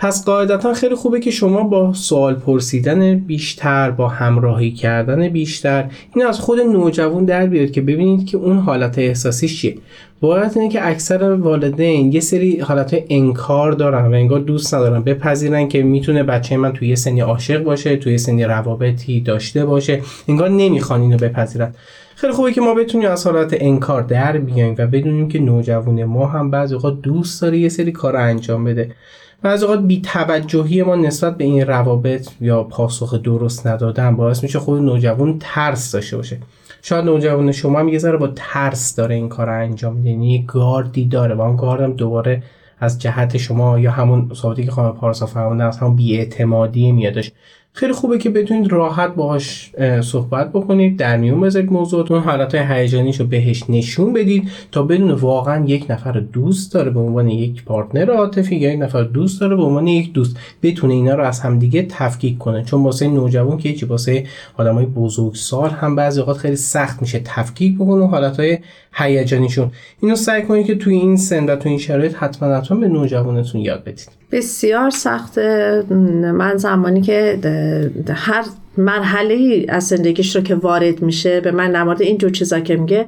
پس 0.00 0.24
قاعدتا 0.24 0.74
خیلی 0.74 0.94
خوبه 0.94 1.20
که 1.20 1.30
شما 1.30 1.62
با 1.62 1.92
سوال 1.92 2.34
پرسیدن 2.34 3.14
بیشتر 3.14 3.90
با 3.90 4.08
همراهی 4.08 4.70
کردن 4.70 5.28
بیشتر 5.28 5.90
این 6.14 6.26
از 6.26 6.40
خود 6.40 6.60
نوجوان 6.60 7.24
در 7.24 7.46
بیاد 7.46 7.70
که 7.70 7.80
ببینید 7.80 8.26
که 8.26 8.36
اون 8.36 8.58
حالت 8.58 8.98
احساسی 8.98 9.48
چیه. 9.48 9.74
باید 10.20 10.52
اینه 10.56 10.68
که 10.68 10.88
اکثر 10.88 11.32
والدین 11.32 12.12
یه 12.12 12.20
سری 12.20 12.60
حالت 12.60 12.96
انکار 13.08 13.72
دارن 13.72 14.06
و 14.06 14.14
انگار 14.14 14.40
دوست 14.40 14.74
ندارن 14.74 15.02
بپذیرن 15.02 15.68
که 15.68 15.82
می‌تونه 15.82 16.22
بچه 16.22 16.56
من 16.56 16.72
توی 16.72 16.96
سنی 16.96 17.20
عاشق 17.20 17.62
باشه 17.62 17.96
توی 17.96 18.12
یه 18.12 18.18
سنی 18.18 18.44
روابطی 18.44 19.20
داشته 19.20 19.64
باشه. 19.64 20.00
انگار 20.28 20.48
نمی‌خوان 20.48 21.00
اینو 21.00 21.16
بپذیرن. 21.16 21.74
خیلی 22.14 22.32
خوبه 22.32 22.52
که 22.52 22.60
ما 22.60 22.74
بتونیم 22.74 23.08
از 23.08 23.26
حالت 23.26 23.56
انکار 23.60 24.02
در 24.02 24.38
بیایم 24.38 24.74
و 24.78 24.86
بدونیم 24.86 25.28
که 25.28 25.38
نوجوان 25.38 26.04
ما 26.04 26.26
هم 26.26 26.50
بعضی 26.50 26.74
اوقات 26.74 27.02
دوست 27.02 27.42
داره 27.42 27.58
یه 27.58 27.68
سری 27.68 27.92
کار 27.92 28.16
انجام 28.16 28.64
بده. 28.64 28.90
و 29.44 29.48
از 29.48 29.62
اوقات 29.62 29.80
بی 29.80 30.00
توجهی 30.00 30.82
ما 30.82 30.96
نسبت 30.96 31.36
به 31.36 31.44
این 31.44 31.66
روابط 31.66 32.28
یا 32.40 32.64
پاسخ 32.64 33.14
درست 33.14 33.66
ندادن 33.66 34.16
باعث 34.16 34.42
میشه 34.42 34.58
خود 34.58 34.82
نوجوان 34.82 35.36
ترس 35.40 35.92
داشته 35.92 36.16
باشه. 36.16 36.38
شاید 36.82 37.04
نوجوان 37.04 37.52
شما 37.52 37.78
هم 37.78 37.88
یه 37.88 37.98
ذره 37.98 38.16
با 38.16 38.28
ترس 38.36 38.94
داره 38.94 39.14
این 39.14 39.28
کار 39.28 39.48
انجام 39.48 39.96
میده. 39.96 40.10
یعنی 40.10 40.44
گاردی 40.48 41.04
داره 41.04 41.34
و 41.34 41.40
اون 41.40 41.56
گاردم 41.56 41.92
دوباره 41.92 42.42
از 42.80 42.98
جهت 42.98 43.36
شما 43.36 43.78
یا 43.78 43.90
همون 43.90 44.30
صحبتی 44.34 44.64
که 44.64 44.70
خانم 44.70 44.92
پارسا 44.92 45.26
فرمودن 45.26 45.66
از 45.66 45.78
همون 45.78 45.96
بیاعتمادی 45.96 46.92
میادش 46.92 47.32
خیلی 47.72 47.92
خوبه 47.92 48.18
که 48.18 48.30
بتونید 48.30 48.72
راحت 48.72 49.14
باهاش 49.14 49.72
صحبت 50.02 50.52
بکنید 50.52 50.96
در 50.96 51.16
میون 51.16 51.40
بذارید 51.40 51.72
موضوعتون. 51.72 52.20
حالت 52.20 52.54
هیجانیش 52.54 53.20
رو 53.20 53.26
بهش 53.26 53.64
نشون 53.68 54.12
بدید 54.12 54.50
تا 54.72 54.82
بدون 54.82 55.10
واقعا 55.10 55.64
یک 55.64 55.86
نفر 55.90 56.12
دوست 56.12 56.74
داره 56.74 56.90
به 56.90 57.00
عنوان 57.00 57.28
یک 57.28 57.64
پارتنر 57.64 58.10
عاطفی 58.10 58.56
یا 58.56 58.72
یک 58.72 58.80
نفر 58.80 59.02
دوست 59.02 59.40
داره 59.40 59.56
به 59.56 59.62
عنوان 59.62 59.86
یک 59.86 60.12
دوست 60.12 60.36
بتونه 60.62 60.94
اینا 60.94 61.14
رو 61.14 61.24
از 61.24 61.40
همدیگه 61.40 61.86
تفکیک 61.88 62.38
کنه. 62.38 62.64
چون 62.64 62.82
واسه 62.82 63.08
نوجوان 63.08 63.58
که 63.58 63.74
چی 63.74 63.86
واسه 63.86 64.24
آدمای 64.56 64.86
بزرگسال 64.86 65.70
هم 65.70 65.96
بعضی 65.96 66.20
اوقات 66.20 66.36
خیلی 66.36 66.56
سخت 66.56 67.02
میشه 67.02 67.20
تفکیک 67.24 67.76
بکنه 67.76 68.08
حالتهای 68.08 68.58
هیجانیشون. 68.92 69.70
اینو 70.00 70.16
سعی 70.16 70.42
کنید 70.42 70.66
که 70.66 70.74
توی 70.74 70.94
این 70.94 71.16
سن 71.16 71.44
و 71.46 71.56
توی 71.56 71.70
این 71.70 71.78
شرایط 71.78 72.14
حتما 72.14 72.56
حتما 72.56 72.78
به 72.78 72.88
نوجوانتون 72.88 73.60
یاد 73.60 73.84
بدید. 73.84 74.08
بسیار 74.32 74.90
سخته. 74.90 75.82
من 76.34 76.56
زمانی 76.56 77.00
که 77.00 77.38
هر 78.14 78.44
مرحله 78.76 79.66
از 79.68 79.88
زندگیش 79.88 80.36
رو 80.36 80.42
که 80.42 80.54
وارد 80.54 81.02
میشه 81.02 81.40
به 81.40 81.50
من 81.50 81.70
نمارد 81.70 82.02
اینجور 82.02 82.30
چیزا 82.30 82.60
که 82.60 82.76
میگه 82.76 83.06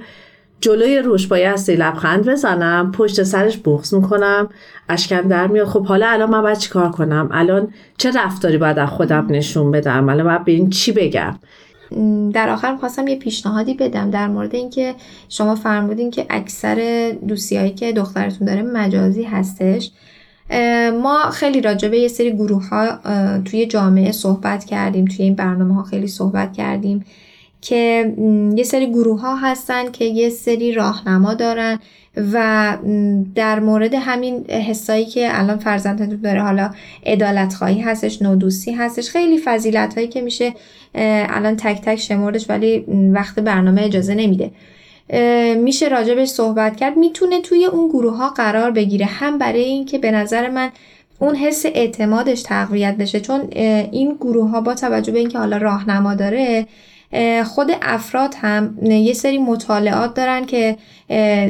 جلوی 0.60 0.98
روش 0.98 1.26
بایستی 1.26 1.74
لبخند 1.74 2.28
بزنم 2.28 2.92
پشت 2.92 3.22
سرش 3.22 3.58
بغز 3.64 3.94
می‌کنم 3.94 4.48
اشکم 4.88 5.28
در 5.28 5.46
میاد. 5.46 5.66
خب 5.66 5.86
حالا 5.86 6.08
الان 6.08 6.30
من 6.30 6.42
باید 6.42 6.58
چیکار 6.58 6.90
کنم؟ 6.90 7.28
الان 7.32 7.68
چه 7.98 8.10
رفتاری 8.10 8.58
باید 8.58 8.78
از 8.78 8.88
خودم 8.88 9.26
نشون 9.30 9.70
بدم؟ 9.70 10.08
الان 10.08 10.26
باید 10.26 10.44
به 10.44 10.52
این 10.52 10.70
چی 10.70 10.92
بگم؟ 10.92 11.38
در 12.32 12.48
آخر 12.48 12.76
خواستم 12.76 13.08
یه 13.08 13.18
پیشنهادی 13.18 13.74
بدم 13.74 14.10
در 14.10 14.28
مورد 14.28 14.54
اینکه 14.54 14.94
شما 15.28 15.54
فرمودین 15.54 16.10
که 16.10 16.26
اکثر 16.30 17.10
دوستیایی 17.28 17.70
که 17.70 17.92
دخترتون 17.92 18.46
داره 18.46 18.62
مجازی 18.62 19.22
هستش. 19.22 19.90
ما 21.02 21.30
خیلی 21.30 21.60
راجع 21.60 21.88
به 21.88 21.98
یه 21.98 22.08
سری 22.08 22.32
گروه 22.32 22.68
ها 22.68 22.98
توی 23.44 23.66
جامعه 23.66 24.12
صحبت 24.12 24.64
کردیم 24.64 25.04
توی 25.04 25.24
این 25.24 25.34
برنامه 25.34 25.74
ها 25.74 25.82
خیلی 25.82 26.06
صحبت 26.06 26.52
کردیم 26.52 27.04
که 27.60 28.14
یه 28.56 28.64
سری 28.64 28.86
گروه 28.86 29.20
ها 29.20 29.36
هستن 29.36 29.90
که 29.90 30.04
یه 30.04 30.30
سری 30.30 30.72
راهنما 30.72 31.34
دارن 31.34 31.78
و 32.32 32.76
در 33.34 33.60
مورد 33.60 33.94
همین 33.94 34.44
حسایی 34.50 35.04
که 35.04 35.28
الان 35.40 35.58
فرزندتون 35.58 36.16
داره 36.16 36.42
حالا 36.42 36.70
ادالت 37.02 37.54
خواهی 37.54 37.80
هستش 37.80 38.22
نودوستی 38.22 38.72
هستش 38.72 39.10
خیلی 39.10 39.38
فضیلت 39.38 39.94
هایی 39.94 40.08
که 40.08 40.20
میشه 40.20 40.54
الان 40.94 41.56
تک 41.56 41.80
تک 41.84 41.96
شمردش 41.96 42.50
ولی 42.50 42.84
وقت 43.12 43.38
برنامه 43.38 43.82
اجازه 43.82 44.14
نمیده. 44.14 44.50
میشه 45.56 45.88
راجبش 45.88 46.28
صحبت 46.28 46.76
کرد. 46.76 46.96
می‌تونه 46.96 47.40
توی 47.40 47.64
اون 47.64 47.88
گروه 47.88 48.16
ها 48.16 48.28
قرار 48.28 48.70
بگیره. 48.70 49.06
هم 49.06 49.38
برای 49.38 49.64
اینکه 49.64 49.98
به 49.98 50.10
نظر 50.10 50.50
من 50.50 50.70
اون 51.18 51.34
حس 51.34 51.66
اعتمادش 51.66 52.42
تقویت 52.42 52.96
بشه. 52.96 53.20
چون 53.20 53.48
این 53.92 54.16
گروه 54.20 54.50
ها 54.50 54.60
با 54.60 54.74
توجه 54.74 55.12
به 55.12 55.18
اینکه 55.18 55.38
حالا 55.38 55.56
راهنما 55.56 56.14
داره 56.14 56.66
خود 57.44 57.70
افراد 57.82 58.34
هم 58.40 58.78
یه 58.82 59.12
سری 59.12 59.38
مطالعات 59.38 60.14
دارن 60.14 60.44
که 60.44 60.76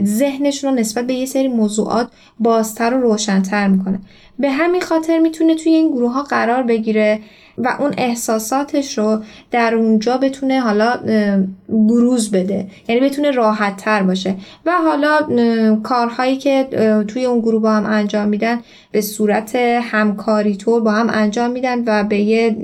ذهنشون 0.05 0.71
رو 0.71 0.77
نسبت 0.77 1.07
به 1.07 1.15
یه 1.15 1.27
سری 1.27 1.49
موضوعات 1.49 2.09
بازتر 2.41 2.95
و 2.95 3.01
روشنتر 3.01 3.69
می‌کنه. 3.69 4.01
به 4.39 4.51
همین 4.51 4.81
خاطر 4.81 5.19
می‌تونه 5.19 5.55
توی 5.55 5.73
این 5.73 5.91
گروه 5.91 6.13
ها 6.13 6.23
قرار 6.23 6.63
بگیره. 6.63 7.21
و 7.59 7.77
اون 7.81 7.95
احساساتش 7.99 8.99
رو 8.99 9.19
در 9.51 9.75
اونجا 9.75 10.17
بتونه 10.17 10.61
حالا 10.61 10.95
بروز 11.69 12.31
بده. 12.31 12.67
یعنی 12.89 13.01
بتونه 13.01 13.31
راحت 13.31 13.77
تر 13.77 14.03
باشه. 14.03 14.35
و 14.67 14.71
حالا 14.85 15.19
کارهایی 15.83 16.37
که 16.37 16.69
توی 17.09 17.25
اون 17.25 17.41
گروه 17.41 17.63
با 17.63 17.73
هم 17.73 17.87
انجام 17.87 18.29
میدن 18.29 18.61
به 18.93 19.01
صورت 19.01 19.57
همکاری 19.83 20.57
طور 20.57 20.81
با 20.81 20.93
هم 20.93 21.11
انجام 21.11 21.51
میدن 21.51 21.85
و 21.87 22.05
به 22.05 22.19
یه 22.19 22.57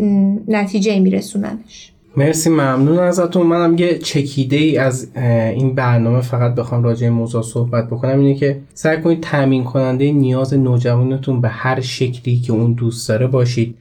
نتیجه 0.48 1.00
میرسوننش. 1.00 1.92
مرسی 2.16 2.50
ممنون 2.50 2.98
ازتون. 2.98 3.46
منم 3.46 3.78
یه 3.78 3.98
چکیده 3.98 4.56
ای 4.56 4.78
از 4.78 5.08
این 5.16 5.74
برنامه 5.74 6.20
فقط 6.20 6.54
بخوام 6.54 6.82
راجع 6.82 7.04
این 7.04 7.12
موضوع 7.12 7.42
صحبت 7.42 7.86
بکنم. 7.86 8.20
اینه 8.20 8.34
که 8.34 8.60
سعی 8.74 9.02
کنید 9.02 9.20
تامین 9.20 9.64
کننده 9.64 10.12
نیاز 10.12 10.54
نوجوانتون 10.54 11.40
به 11.40 11.48
هر 11.48 11.80
شکلی 11.80 12.40
که 12.40 12.52
اون 12.52 12.72
دوست 12.72 13.08
داره 13.08 13.26
باشید. 13.26 13.74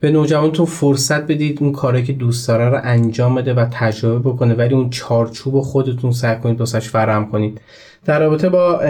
به 0.00 0.10
نوجوانتون 0.10 0.66
فرصت 0.66 1.22
بدید 1.22 1.58
اون 1.62 1.72
کاری 1.72 2.02
که 2.02 2.12
دوست 2.12 2.48
داره 2.48 2.68
رو 2.68 2.80
انجام 2.82 3.34
بده 3.34 3.54
و 3.54 3.66
تجربه 3.72 4.30
بکنه 4.30 4.54
ولی 4.54 4.74
اون 4.74 4.90
چارچوب 4.90 5.60
خودتون 5.60 6.12
سعی 6.12 6.36
کنید 6.40 6.60
واسش 6.60 6.88
فراهم 6.88 7.30
کنید. 7.30 7.60
در 8.04 8.20
رابطه 8.20 8.48
با 8.48 8.80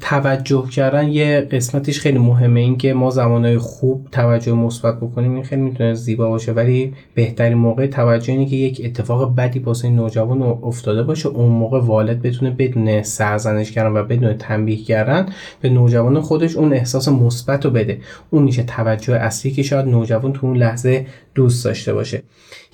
توجه 0.00 0.66
کردن 0.70 1.08
یه 1.08 1.48
قسمتش 1.50 2.00
خیلی 2.00 2.18
مهمه 2.18 2.60
این 2.60 2.76
که 2.76 2.94
ما 2.94 3.10
زمانهای 3.10 3.58
خوب 3.58 4.08
توجه 4.12 4.52
مثبت 4.52 4.96
بکنیم 4.96 5.34
این 5.34 5.42
خیلی 5.42 5.62
می‌تونه 5.62 5.94
زیبا 5.94 6.28
باشه. 6.28 6.52
ولی 6.52 6.92
بهترین 7.14 7.58
موقع 7.58 7.86
توجه 7.86 8.32
اینه 8.32 8.46
که 8.46 8.56
یک 8.56 8.82
اتفاق 8.84 9.34
بدی 9.36 9.58
واسه 9.58 9.90
نوجوان 9.90 10.42
افتاده 10.42 11.02
باشه 11.02 11.28
اون 11.28 11.48
موقع 11.48 11.80
والد 11.80 12.22
بتونه 12.22 12.50
بدون 12.50 13.02
سرزنش 13.02 13.72
کردن 13.72 13.96
و 13.96 14.04
بدون 14.04 14.34
تنبیه 14.34 14.84
کردن 14.84 15.26
به 15.60 15.68
نوجوان 15.68 16.20
خودش 16.20 16.56
اون 16.56 16.72
احساس 16.72 17.08
مثبت 17.08 17.64
رو 17.64 17.70
بده. 17.70 17.98
اون 18.30 18.42
میشه 18.42 18.62
توجه 18.62 19.14
اصلی 19.14 19.50
که 19.50 19.62
شاید 19.62 19.86
نوجوان 19.86 20.32
تو 20.32 20.46
اون 20.46 20.56
لحظه 20.56 21.06
دوست 21.34 21.64
داشته 21.64 21.94
باشه. 21.94 22.22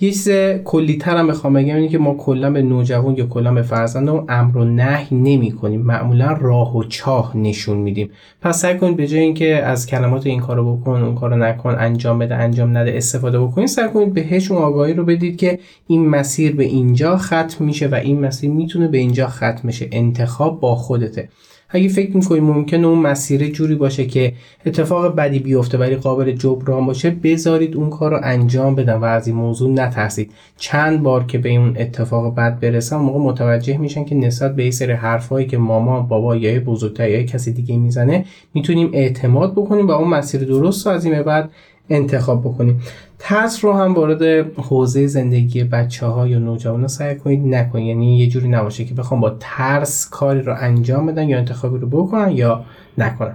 یه 0.00 0.10
چیز 0.10 0.30
کلی 0.64 0.96
تر 0.96 1.16
هم 1.16 1.26
بخوام 1.26 1.52
بگم 1.52 1.74
اینه 1.74 1.88
که 1.88 1.98
ما 1.98 2.14
کلا 2.14 2.50
به 2.50 2.62
نوجوان 2.62 3.16
یا 3.16 3.26
کلا 3.26 3.54
به 3.54 3.62
فرزندمون 3.62 4.24
امر 4.28 4.56
و 4.56 4.64
نهی 4.64 5.16
نمی 5.16 5.52
کنیم 5.72 5.86
معمولا 5.86 6.32
راه 6.32 6.76
و 6.76 6.84
چاه 6.84 7.36
نشون 7.36 7.78
میدیم. 7.78 8.10
پس 8.40 8.60
سعی 8.60 8.78
کنید 8.78 8.96
به 8.96 9.06
جای 9.06 9.20
اینکه 9.20 9.56
از 9.56 9.86
کلمات 9.86 10.26
این 10.26 10.40
کارو 10.40 10.76
بکن 10.76 11.02
اون 11.02 11.14
کارو 11.14 11.36
نکن 11.36 11.76
انجام 11.78 12.18
بده 12.18 12.34
انجام 12.34 12.76
نده 12.76 12.96
استفاده 12.96 13.40
بکنید 13.40 13.68
سعی 13.68 13.88
کنید 13.88 14.14
بهش 14.14 14.50
اون 14.50 14.62
آگاهی 14.62 14.94
رو 14.94 15.04
بدید 15.04 15.36
که 15.36 15.58
این 15.86 16.08
مسیر 16.08 16.56
به 16.56 16.64
اینجا 16.64 17.16
ختم 17.16 17.64
میشه 17.64 17.88
و 17.88 17.94
این 17.94 18.20
مسیر 18.20 18.50
می‌تونه 18.50 18.88
به 18.88 18.98
اینجا 18.98 19.26
ختم 19.26 19.60
میشه 19.62 19.88
انتخاب 19.92 20.60
با 20.60 20.74
خودته. 20.74 21.28
اگه 21.74 21.88
فکر 21.88 22.16
می‌کنید 22.16 22.42
ممکنه 22.42 22.86
اون 22.86 22.98
مسیر 22.98 23.48
جوری 23.48 23.74
باشه 23.74 24.06
که 24.06 24.32
اتفاق 24.66 25.16
بدی 25.16 25.38
بیفته 25.38 25.78
ولی 25.78 25.96
قابل 25.96 26.32
جبران 26.32 26.86
باشه 26.86 27.10
بذارید 27.10 27.76
اون 27.76 27.90
کار 27.90 28.10
رو 28.10 28.20
انجام 28.22 28.74
بدن 28.74 28.94
و 28.94 29.04
از 29.04 29.26
این 29.26 29.36
موضوع 29.36 29.70
نترسید. 29.70 30.30
چند 30.56 31.02
بار 31.02 31.24
که 31.24 31.38
به 31.38 31.56
اون 31.56 31.76
اتفاق 31.78 32.34
بد 32.34 32.60
برسن 32.60 32.96
موقع 32.96 33.18
متوجه 33.18 33.78
میشن 33.78 34.04
که 34.04 34.14
نسبت 34.14 34.56
به 34.56 34.70
سری 34.70 34.92
حرفایی 34.92 35.46
که 35.46 35.58
ماما 35.58 36.00
بابا 36.00 36.36
یا 36.36 36.60
بزرگتر 36.60 37.10
یا 37.10 37.22
کسی 37.22 37.52
دیگه 37.52 37.76
می‌زنه 37.76 38.24
می‌تونیم 38.54 38.90
اعتماد 38.92 39.52
بکنیم 39.52 39.88
و 39.88 39.90
اون 39.90 40.08
مسیر 40.08 40.44
درست 40.44 40.86
رو 40.86 40.92
از 40.92 41.04
این 41.04 41.22
بعد 41.22 41.50
انتخاب 41.90 42.40
بکنیم. 42.40 42.80
ترس 43.24 43.64
رو 43.64 43.72
هم 43.72 43.94
وارد 43.94 44.22
حوزه 44.56 45.06
زندگی 45.06 45.64
بچه 45.64 46.06
ها 46.06 46.26
یا 46.26 46.38
نوجوان 46.38 46.88
سعی 46.88 47.16
کنید 47.16 47.54
نکنید. 47.54 47.86
یعنی 47.86 48.18
یه 48.18 48.28
جوری 48.28 48.48
نباشه 48.48 48.84
که 48.84 48.94
بخوام 48.94 49.20
با 49.20 49.36
ترس 49.40 50.08
کاری 50.10 50.42
رو 50.42 50.54
انجام 50.58 51.06
بدن 51.06 51.28
یا 51.28 51.38
انتخابی 51.38 51.78
رو 51.78 51.88
بکنن 51.88 52.30
یا 52.30 52.64
نکنن. 52.98 53.34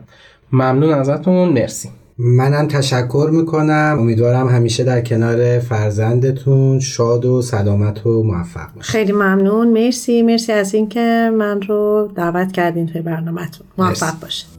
ممنون 0.52 0.93
ازتون. 0.93 1.50
مرسی. 1.50 1.89
منم 2.17 2.67
تشکر 2.67 3.30
می‌کنم. 3.32 3.97
امیدوارم 4.00 4.47
همیشه 4.47 4.84
در 4.84 5.02
کنار 5.02 5.60
فرزندتون 5.60 6.80
شاد 6.80 7.26
و 7.26 7.41
سلامت 7.41 8.06
و 8.06 8.23
موفق 8.23 8.73
باشید. 8.76 8.91
خیلی 8.91 9.12
ممنون. 9.12 9.67
مرسی. 9.67 10.21
مرسی 10.21 10.52
از 10.52 10.73
اینکه 10.73 11.32
من 11.38 11.62
رو 11.62 12.12
دعوت 12.15 12.52
کردین 12.52 12.88
توی 12.88 13.02
برنامهتون. 13.02 13.67
موفق 13.78 14.19
باشید 14.21 14.57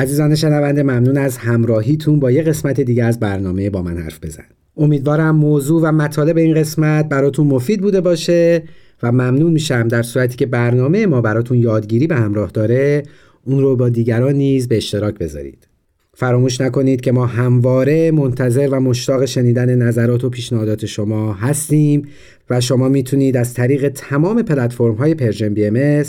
عزیزان 0.00 0.34
شنونده 0.34 0.82
ممنون 0.82 1.16
از 1.16 1.36
همراهیتون. 1.36 2.20
با 2.20 2.30
یه 2.30 2.42
قسمت 2.42 2.80
دیگه 2.80 3.04
از 3.04 3.20
برنامه 3.20 3.70
با 3.70 3.82
من 3.82 3.96
حرف 3.96 4.24
بزن. 4.24 4.44
امیدوارم 4.76 5.36
موضوع 5.36 5.82
و 5.82 5.92
مطالب 5.92 6.36
این 6.36 6.54
قسمت 6.54 7.08
براتون 7.08 7.46
مفید 7.46 7.80
بوده 7.80 8.00
باشه 8.00 8.62
و 9.02 9.12
ممنون 9.12 9.52
میشم 9.52 9.88
در 9.88 10.02
صورتی 10.02 10.36
که 10.36 10.46
برنامه 10.46 11.06
ما 11.06 11.20
براتون 11.20 11.58
یادگیری 11.58 12.06
به 12.06 12.16
همراه 12.16 12.50
داره. 12.50 13.02
اون 13.44 13.60
رو 13.60 13.76
با 13.76 13.88
دیگران 13.88 14.34
نیز 14.34 14.68
به 14.68 14.76
اشتراک 14.76 15.18
بذارید. 15.18 15.68
فراموش 16.14 16.60
نکنید 16.60 17.00
که 17.00 17.12
ما 17.12 17.26
همواره 17.26 18.10
منتظر 18.10 18.68
و 18.72 18.80
مشتاق 18.80 19.24
شنیدن 19.24 19.74
نظرات 19.74 20.24
و 20.24 20.30
پیشنهادات 20.30 20.86
شما 20.86 21.32
هستیم 21.32 22.08
و 22.50 22.60
شما 22.60 22.88
می‌تونید 22.88 23.36
از 23.36 23.54
طریق 23.54 23.88
تمام 23.88 24.42
پلتفرم 24.42 24.94
های 24.94 25.14
Persian 25.14 25.54
BMS 25.54 26.02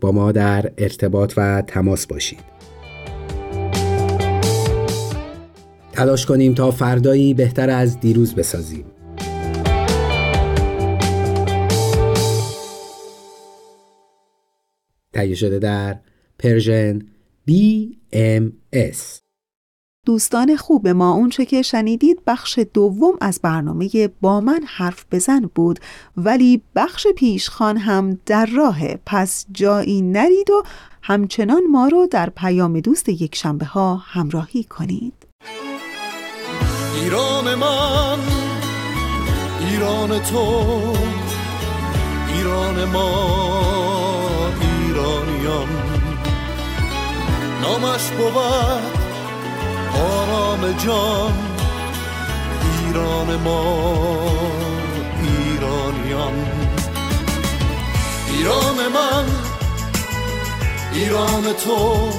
با 0.00 0.12
ما 0.12 0.32
در 0.32 0.70
ارتباط 0.78 1.34
و 1.36 1.62
تماس 1.66 2.06
باشید. 2.06 2.55
تلاش 5.96 6.26
کنیم 6.26 6.54
تا 6.54 6.70
فردایی 6.70 7.34
بهتر 7.34 7.70
از 7.70 8.00
دیروز 8.00 8.34
بسازیم. 8.34 8.84
تهیه 15.12 15.34
شده 15.34 15.58
در 15.58 15.96
پرژن 16.38 16.98
BMS 17.50 19.20
دوستان 20.06 20.56
خوب 20.56 20.88
ما 20.88 21.14
اونچه 21.14 21.44
که 21.44 21.62
شنیدید 21.62 22.22
بخش 22.26 22.58
دوم 22.74 23.14
از 23.20 23.40
برنامه 23.42 24.08
با 24.20 24.40
من 24.40 24.60
حرف 24.66 25.04
بزن 25.12 25.50
بود 25.54 25.78
ولی 26.16 26.62
بخش 26.74 27.06
پیشخان 27.16 27.76
هم 27.76 28.18
در 28.26 28.46
راه. 28.46 28.94
پس 29.06 29.46
جایی 29.52 30.02
نرید 30.02 30.50
و 30.50 30.62
همچنان 31.02 31.62
ما 31.70 31.88
رو 31.88 32.06
در 32.10 32.30
پیام 32.30 32.80
دوست 32.80 33.08
یک 33.08 33.34
شنبه 33.34 33.66
ها 33.66 33.96
همراهی 33.96 34.64
کنید. 34.64 35.25
ایران 36.96 37.54
من 37.54 38.18
ایران 39.60 40.18
تو 40.18 40.94
ایران 42.34 42.84
ما 42.84 43.10
ایرانیان. 44.60 45.68
نامش 47.62 48.02
بود 48.10 48.36
آرام 49.94 50.72
جان 50.84 51.32
ایران 52.86 53.36
ما 53.36 53.62
ایرانیان. 55.22 56.34
ایران 58.28 58.88
من 58.94 59.24
ایران 60.92 61.44
تو 61.64 62.10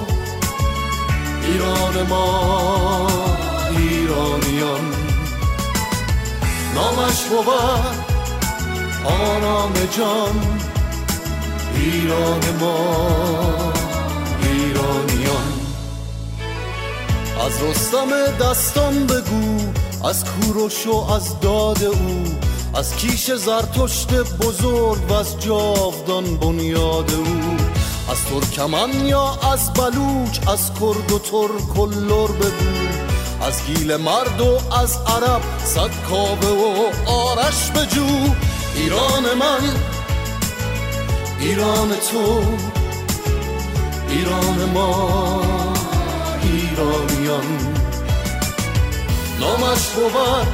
ایران 1.43 2.07
ما. 2.09 3.26
ایرانیان. 4.07 4.95
نامش 6.75 7.23
بود 7.23 7.47
آرام 9.05 9.73
جان. 9.97 10.59
ایران 11.75 12.41
ما 12.59 13.73
ایرانیان. 14.41 15.53
از 17.45 17.63
رستم 17.63 18.07
دستان 18.39 19.07
بگو 19.07 19.57
از 20.07 20.25
کوروش 20.25 20.87
و 20.87 20.95
از 20.95 21.39
داد 21.39 21.83
او. 21.83 22.23
از 22.75 22.95
کیش 22.95 23.31
زرتشت 23.31 24.13
بزرگ 24.13 25.11
و 25.11 25.13
از 25.13 25.39
جاودان 25.39 26.37
بنیاد 26.37 27.11
او. 27.13 27.57
از 28.11 28.25
ترکمن 28.25 29.05
یا 29.05 29.37
از 29.53 29.73
بلوچ 29.73 30.39
از 30.47 30.71
کرد 30.73 31.11
و 31.11 31.19
ترک 31.19 31.79
و 31.79 31.85
لر 31.85 32.27
بگو 32.27 33.06
از 33.41 33.65
گیل 33.65 33.95
مرد 33.95 34.41
و 34.41 34.73
از 34.73 34.97
عرب 35.07 35.41
صد 35.65 35.89
کابه 36.09 36.47
و 36.47 36.91
آرش 37.09 37.71
بجو 37.71 38.33
ایران 38.75 39.23
من 39.39 39.73
ایران 41.39 41.89
تو 41.89 42.41
ایران 44.09 44.69
ما 44.73 45.41
ایرانیان. 46.43 47.75
نامش 49.39 49.87
بود 49.87 50.47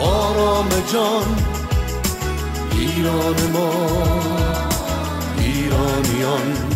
آرام 0.00 0.68
جان 0.92 1.36
ایران 2.72 3.50
ما 3.52 3.70
ایرانیان. 5.38 6.75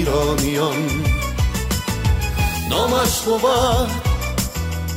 ایرانیان. 0.00 0.90
نامش 2.70 3.20
بود 3.20 3.90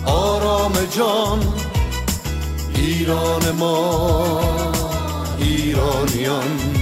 آرام 0.05 0.73
جان. 0.97 1.39
ایران 2.75 3.51
ما 3.51 4.39
ایرانیان. 5.39 6.72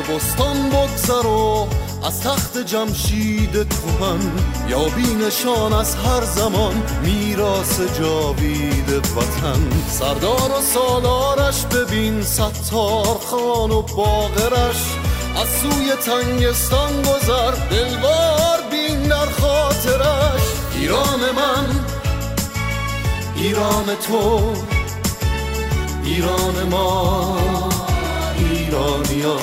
بستان 0.00 0.70
بگذر 0.70 1.26
و 1.26 1.68
از 2.06 2.20
تخت 2.20 2.58
جمشید 2.58 3.52
کهن 3.52 4.20
یا 4.68 4.84
بینشان 4.88 5.72
از 5.72 5.94
هر 5.94 6.24
زمان 6.24 6.82
میراس 7.02 7.80
جاوید 7.98 8.90
وطن. 8.90 9.70
سردار 9.88 10.50
و 10.58 10.62
سالارش 10.74 11.64
ببین 11.64 12.22
ستار 12.22 13.18
خان 13.26 13.70
و 13.70 13.82
باغرش. 13.82 14.82
از 15.36 15.48
سوی 15.62 15.92
تنگستان 16.06 17.02
گذر 17.02 17.50
دلوار 17.70 18.60
بین 18.70 19.02
در 19.08 19.26
خاطرش. 19.26 20.42
ایران 20.74 21.20
من 21.36 21.80
ایران 23.36 23.86
تو 24.08 24.40
ایران 26.04 26.68
ما. 26.70 27.75
ایرانیان. 28.76 29.40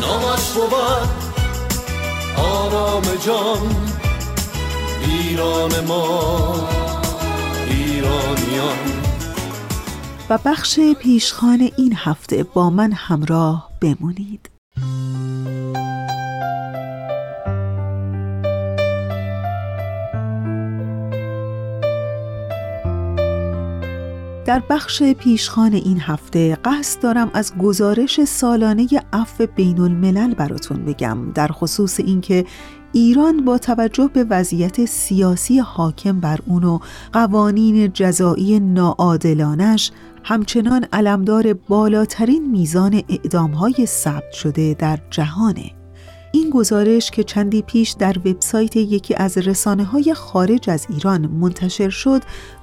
نامش 0.00 0.50
بود 0.50 1.08
آرام 2.36 3.02
جان. 3.26 3.92
ایران 5.08 5.84
ما 5.84 6.68
ایرانیان. 7.66 8.76
و 10.30 10.38
بخش 10.44 10.80
پیشخان 11.00 11.70
این 11.76 11.94
هفته 11.96 12.42
با 12.42 12.70
من 12.70 12.92
همراه 12.92 13.68
بمونید. 13.80 14.51
در 24.52 24.62
بخش 24.70 25.02
پیشخان 25.02 25.74
این 25.74 26.00
هفته 26.00 26.58
قصد 26.64 27.02
دارم 27.02 27.30
از 27.34 27.52
گزارش 27.58 28.24
سالانه 28.24 28.88
عفو 29.12 29.46
بین 29.56 29.80
الملل 29.80 30.34
براتون 30.34 30.84
بگم 30.84 31.18
در 31.34 31.48
خصوص 31.48 32.00
اینکه 32.00 32.44
ایران 32.92 33.44
با 33.44 33.58
توجه 33.58 34.10
به 34.14 34.24
وضعیت 34.24 34.84
سیاسی 34.84 35.58
حاکم 35.58 36.20
بر 36.20 36.38
اون 36.46 36.64
و 36.64 36.78
قوانین 37.12 37.92
جزایی 37.92 38.60
ناعادلانش 38.60 39.90
همچنان 40.24 40.86
علمدار 40.92 41.52
بالاترین 41.52 42.50
میزان 42.50 43.02
اعدامهای 43.08 43.86
ثبت 43.86 44.32
شده 44.32 44.76
در 44.78 44.98
جهانه. 45.10 45.70
این 46.32 46.50
گزارش 46.50 47.10
که 47.10 47.24
چندی 47.24 47.62
پیش 47.62 47.90
در 47.90 48.18
وبسایت 48.18 48.76
یکی 48.76 49.14
از 49.14 49.38
رسانه 49.38 49.84
های 49.84 50.14
خارج 50.14 50.70
از 50.70 50.86
ایران 50.90 51.26
منتشر 51.26 51.90
شد 51.90 52.22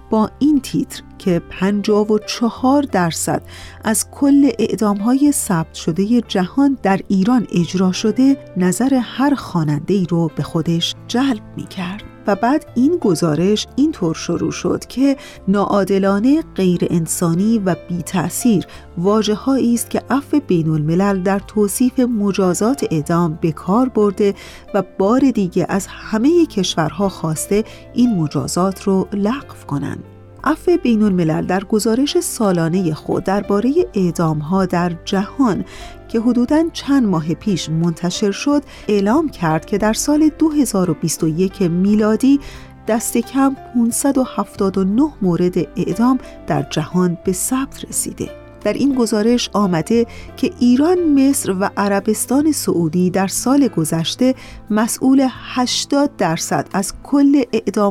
با 0.09 0.29
این 0.39 0.61
تیتر 0.61 1.01
که 1.17 1.41
54 1.49 2.83
درصد 2.83 3.41
از 3.83 4.11
کل 4.11 4.51
اعدام 4.59 4.97
های 4.97 5.31
ثبت 5.31 5.73
شده 5.73 6.21
جهان 6.21 6.77
در 6.83 6.99
ایران 7.07 7.47
اجرا 7.51 7.91
شده 7.91 8.37
نظر 8.57 8.93
هر 8.93 9.35
خواننده 9.35 9.93
ای 9.93 10.07
رو 10.09 10.31
به 10.35 10.43
خودش 10.43 10.95
جلب 11.07 11.41
می 11.57 11.65
کرد. 11.65 12.08
و 12.27 12.35
بعد 12.35 12.65
این 12.75 12.97
گزارش 12.97 13.67
اینطور 13.75 14.15
شروع 14.15 14.51
شد 14.51 14.85
که 14.85 15.17
ناعادلانه 15.47 16.43
غیر 16.55 16.87
انسانی 16.89 17.59
و 17.65 17.75
بی 17.89 18.01
تأثیر 18.01 18.65
واجه 18.97 19.49
است 19.49 19.89
که 19.89 20.01
عفو 20.09 20.39
بین 20.47 20.69
الملل 20.69 21.21
در 21.21 21.39
توصیف 21.39 21.99
مجازات 21.99 22.85
اعدام 22.91 23.39
به 23.41 23.51
کار 23.51 23.89
برده 23.89 24.33
و 24.73 24.83
بار 24.97 25.19
دیگه 25.19 25.65
از 25.69 25.87
همه 25.87 26.45
کشورها 26.45 27.09
خواسته 27.09 27.63
این 27.93 28.15
مجازات 28.15 28.83
رو 28.83 29.07
لغو 29.13 29.65
کنند. 29.67 30.03
عفو 30.43 30.77
بین 30.83 31.03
الملل 31.03 31.45
در 31.45 31.63
گزارش 31.63 32.19
سالانه 32.19 32.93
خود 32.93 33.23
درباره 33.23 33.73
اعدام 33.93 34.39
ها 34.39 34.65
در 34.65 34.91
جهان 35.05 35.65
که 36.09 36.19
حدوداً 36.19 36.63
چند 36.73 37.07
ماه 37.07 37.33
پیش 37.33 37.69
منتشر 37.69 38.31
شد 38.31 38.63
اعلام 38.87 39.29
کرد 39.29 39.65
که 39.65 39.77
در 39.77 39.93
سال 39.93 40.29
2021 40.39 41.61
میلادی 41.61 42.39
دست 42.87 43.17
کم 43.17 43.55
579 43.75 45.09
مورد 45.21 45.57
اعدام 45.57 46.17
در 46.47 46.61
جهان 46.69 47.17
به 47.25 47.33
ثبت 47.33 47.85
رسیده 47.85 48.29
در 48.63 48.73
این 48.73 48.95
گزارش 48.95 49.49
آمده 49.53 50.05
که 50.37 50.51
ایران، 50.59 50.97
مصر 51.13 51.55
و 51.59 51.69
عربستان 51.77 52.51
سعودی 52.51 53.09
در 53.09 53.27
سال 53.27 53.67
گذشته 53.67 54.35
مسئول 54.69 55.27
80 55.31 56.15
درصد 56.17 56.67
از 56.73 56.93
کل 57.03 57.43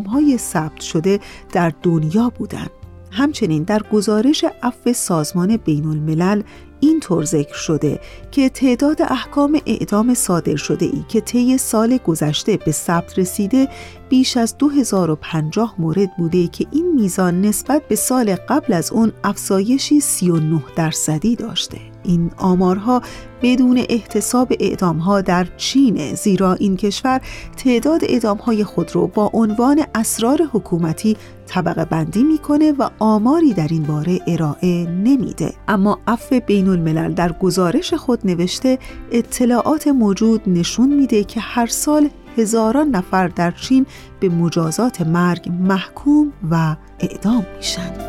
های 0.06 0.38
ثبت 0.38 0.80
شده 0.80 1.20
در 1.52 1.72
دنیا 1.82 2.32
بودند. 2.38 2.70
همچنین 3.10 3.62
در 3.62 3.82
گزارش 3.92 4.44
عفو 4.62 4.92
سازمان 4.92 5.56
بین 5.56 5.86
الملل 5.86 6.42
طور 7.08 7.24
ذکر 7.24 7.54
شده 7.54 8.00
که 8.30 8.48
تعداد 8.48 9.02
احکام 9.02 9.60
اعدام 9.66 10.14
صادر 10.14 10.56
شده 10.56 10.86
ای 10.86 11.04
که 11.08 11.20
طی 11.20 11.58
سال 11.58 11.96
گذشته 11.96 12.56
به 12.56 12.72
ثبت 12.72 13.18
رسیده 13.18 13.68
بیش 14.08 14.36
از 14.36 14.58
2050 14.58 15.74
مورد 15.78 16.16
بوده 16.16 16.46
که 16.46 16.66
این 16.72 16.94
میزان 16.94 17.40
نسبت 17.40 17.88
به 17.88 17.96
سال 17.96 18.34
قبل 18.34 18.72
از 18.72 18.92
اون 18.92 19.12
افزایشی 19.24 20.00
39 20.00 20.62
درصدی 20.76 21.36
داشته. 21.36 21.78
این 22.08 22.30
آمارها 22.36 23.02
بدون 23.42 23.84
احتساب 23.88 24.52
اعدامها 24.60 25.20
در 25.20 25.46
چین 25.56 26.14
زیرا 26.14 26.54
این 26.54 26.76
کشور 26.76 27.20
تعداد 27.56 28.04
اعدامهای 28.04 28.64
خود 28.64 28.96
را 28.96 29.06
با 29.06 29.30
عنوان 29.32 29.82
اسرار 29.94 30.42
حکومتی 30.52 31.16
طبقه 31.46 31.84
بندی 31.84 32.24
می‌کنه 32.24 32.72
و 32.72 32.88
آماری 32.98 33.52
در 33.52 33.68
این 33.70 33.82
باره 33.82 34.20
ارائه 34.26 34.86
نمیده. 34.86 35.52
اما 35.68 35.98
عفو 36.06 36.40
بین 36.46 36.68
الملل 36.68 37.12
در 37.12 37.32
گزارش 37.32 37.94
خود 37.94 38.20
نوشته 38.24 38.78
اطلاعات 39.12 39.88
موجود 39.88 40.42
نشون 40.46 40.94
میده 40.94 41.24
که 41.24 41.40
هر 41.40 41.66
سال 41.66 42.08
هزاران 42.36 42.88
نفر 42.88 43.28
در 43.28 43.50
چین 43.50 43.86
به 44.20 44.28
مجازات 44.28 45.00
مرگ 45.00 45.52
محکوم 45.60 46.32
و 46.50 46.76
اعدام 47.00 47.46
میشن. 47.56 48.07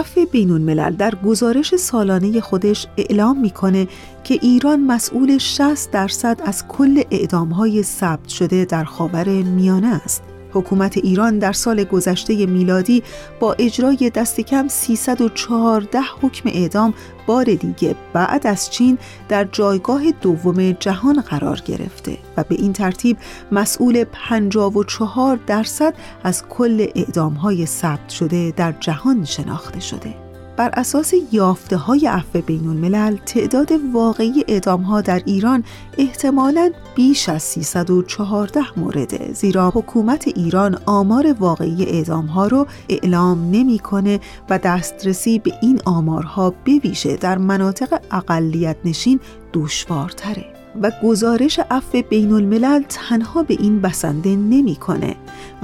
عفو 0.00 0.26
بین 0.32 0.50
الملل 0.50 0.92
در 0.96 1.14
گزارش 1.14 1.76
سالانه 1.76 2.40
خودش 2.40 2.86
اعلام 2.96 3.40
می‌کنه 3.40 3.88
که 4.24 4.38
ایران 4.42 4.80
مسئول 4.80 5.38
60 5.38 5.90
درصد 5.90 6.40
از 6.44 6.68
کل 6.68 7.02
اعدامهای 7.10 7.82
ثبت 7.82 8.28
شده 8.28 8.64
در 8.64 8.84
خاور 8.84 9.28
میانه 9.28 9.86
است. 10.04 10.22
حکومت 10.52 10.96
ایران 10.96 11.38
در 11.38 11.52
سال 11.52 11.84
گذشته 11.84 12.46
میلادی 12.46 13.02
با 13.40 13.52
اجرای 13.58 14.10
دست 14.10 14.40
کم 14.40 14.68
314 14.68 16.00
حکم 16.22 16.48
اعدام 16.48 16.94
بار 17.26 17.44
دیگه 17.44 17.94
بعد 18.12 18.46
از 18.46 18.70
چین 18.70 18.98
در 19.28 19.44
جایگاه 19.44 20.10
دوم 20.10 20.72
جهان 20.72 21.20
قرار 21.20 21.62
گرفته 21.64 22.18
و 22.36 22.44
به 22.44 22.54
این 22.54 22.72
ترتیب 22.72 23.16
مسئول 23.52 24.04
54 24.04 25.38
درصد 25.46 25.94
از 26.24 26.44
کل 26.48 26.86
اعدام 26.94 27.32
های 27.34 27.66
ثبت 27.66 28.08
شده 28.08 28.52
در 28.56 28.72
جهان 28.72 29.24
شناخته 29.24 29.80
شده. 29.80 30.29
بر 30.56 30.70
اساس 30.74 31.14
یافته 31.32 31.76
های 31.76 32.06
عفو 32.06 32.40
بین 32.40 32.68
الملل 32.68 33.16
تعداد 33.16 33.72
واقعی 33.92 34.44
اعدام 34.48 34.82
ها 34.82 35.00
در 35.00 35.22
ایران 35.24 35.64
احتمالاً 35.98 36.72
بیش 36.94 37.28
از 37.28 37.42
314 37.42 38.60
مورده 38.76 39.32
زیرا 39.32 39.70
حکومت 39.70 40.28
ایران 40.28 40.78
آمار 40.86 41.32
واقعی 41.32 41.84
اعدام 41.84 42.26
ها 42.26 42.46
رو 42.46 42.66
اعلام 42.88 43.50
نمی‌کنه 43.50 44.20
و 44.50 44.58
دسترسی 44.58 45.38
به 45.38 45.52
این 45.62 45.80
آمارها 45.84 46.54
بویژه 46.64 47.16
در 47.16 47.38
مناطق 47.38 48.00
اقلیت 48.10 48.76
نشین 48.84 49.20
دشوارتره. 49.52 50.59
و 50.82 50.92
گزارش 51.02 51.60
عفو 51.70 52.02
بین 52.02 52.32
الملل 52.32 52.82
تنها 52.88 53.42
به 53.42 53.56
این 53.60 53.80
بسنده 53.80 54.36
نمی‌کنه 54.36 55.16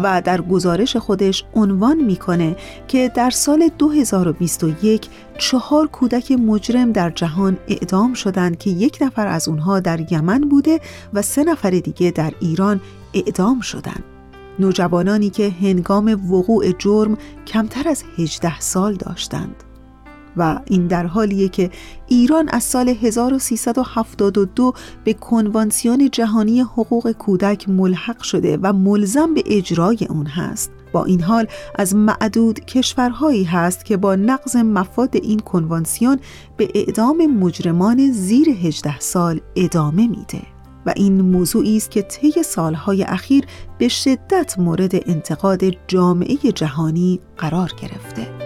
و 0.02 0.22
در 0.24 0.40
گزارش 0.40 0.96
خودش 0.96 1.44
عنوان 1.54 1.96
می‌کنه 1.96 2.56
که 2.88 3.12
در 3.14 3.30
سال 3.30 3.70
2021 3.78 5.08
چهار 5.38 5.86
کودک 5.86 6.32
مجرم 6.32 6.92
در 6.92 7.10
جهان 7.10 7.58
اعدام 7.68 8.14
شدند 8.14 8.58
که 8.58 8.70
یک 8.70 8.98
نفر 9.00 9.26
از 9.26 9.48
اونها 9.48 9.80
در 9.80 10.12
یمن 10.12 10.40
بوده 10.40 10.80
و 11.12 11.22
سه 11.22 11.44
نفر 11.44 11.70
دیگه 11.70 12.10
در 12.10 12.32
ایران 12.40 12.80
اعدام 13.14 13.60
شدند. 13.60 14.04
نوجوانانی 14.58 15.30
که 15.30 15.50
هنگام 15.60 16.32
وقوع 16.32 16.72
جرم 16.78 17.18
کمتر 17.46 17.88
از 17.88 18.04
18 18.18 18.60
سال 18.60 18.94
داشتند. 18.94 19.65
و 20.36 20.60
این 20.64 20.86
در 20.86 21.06
حالیه 21.06 21.48
که 21.48 21.70
ایران 22.06 22.48
از 22.48 22.64
سال 22.64 22.88
1372 22.88 24.74
به 25.04 25.12
کنوانسیون 25.12 26.10
جهانی 26.12 26.60
حقوق 26.60 27.12
کودک 27.12 27.68
ملحق 27.68 28.22
شده 28.22 28.58
و 28.62 28.72
ملزم 28.72 29.34
به 29.34 29.42
اجرای 29.46 29.98
اون 30.10 30.26
هست 30.26 30.70
با 30.92 31.04
این 31.04 31.22
حال 31.22 31.46
از 31.74 31.94
معدود 31.94 32.60
کشورهایی 32.60 33.44
هست 33.44 33.84
که 33.84 33.96
با 33.96 34.16
نقض 34.16 34.56
مفاد 34.56 35.16
این 35.16 35.38
کنوانسیون 35.38 36.18
به 36.56 36.68
اعدام 36.74 37.26
مجرمان 37.26 38.12
زیر 38.12 38.48
18 38.48 39.00
سال 39.00 39.40
ادامه 39.56 40.08
میده 40.08 40.42
و 40.86 40.92
این 40.96 41.20
موضوعی 41.20 41.76
است 41.76 41.90
که 41.90 42.02
طی 42.02 42.42
سالهای 42.42 43.02
اخیر 43.02 43.44
به 43.78 43.88
شدت 43.88 44.58
مورد 44.58 45.10
انتقاد 45.10 45.60
جامعه 45.88 46.36
جهانی 46.36 47.20
قرار 47.38 47.72
گرفته. 47.82 48.45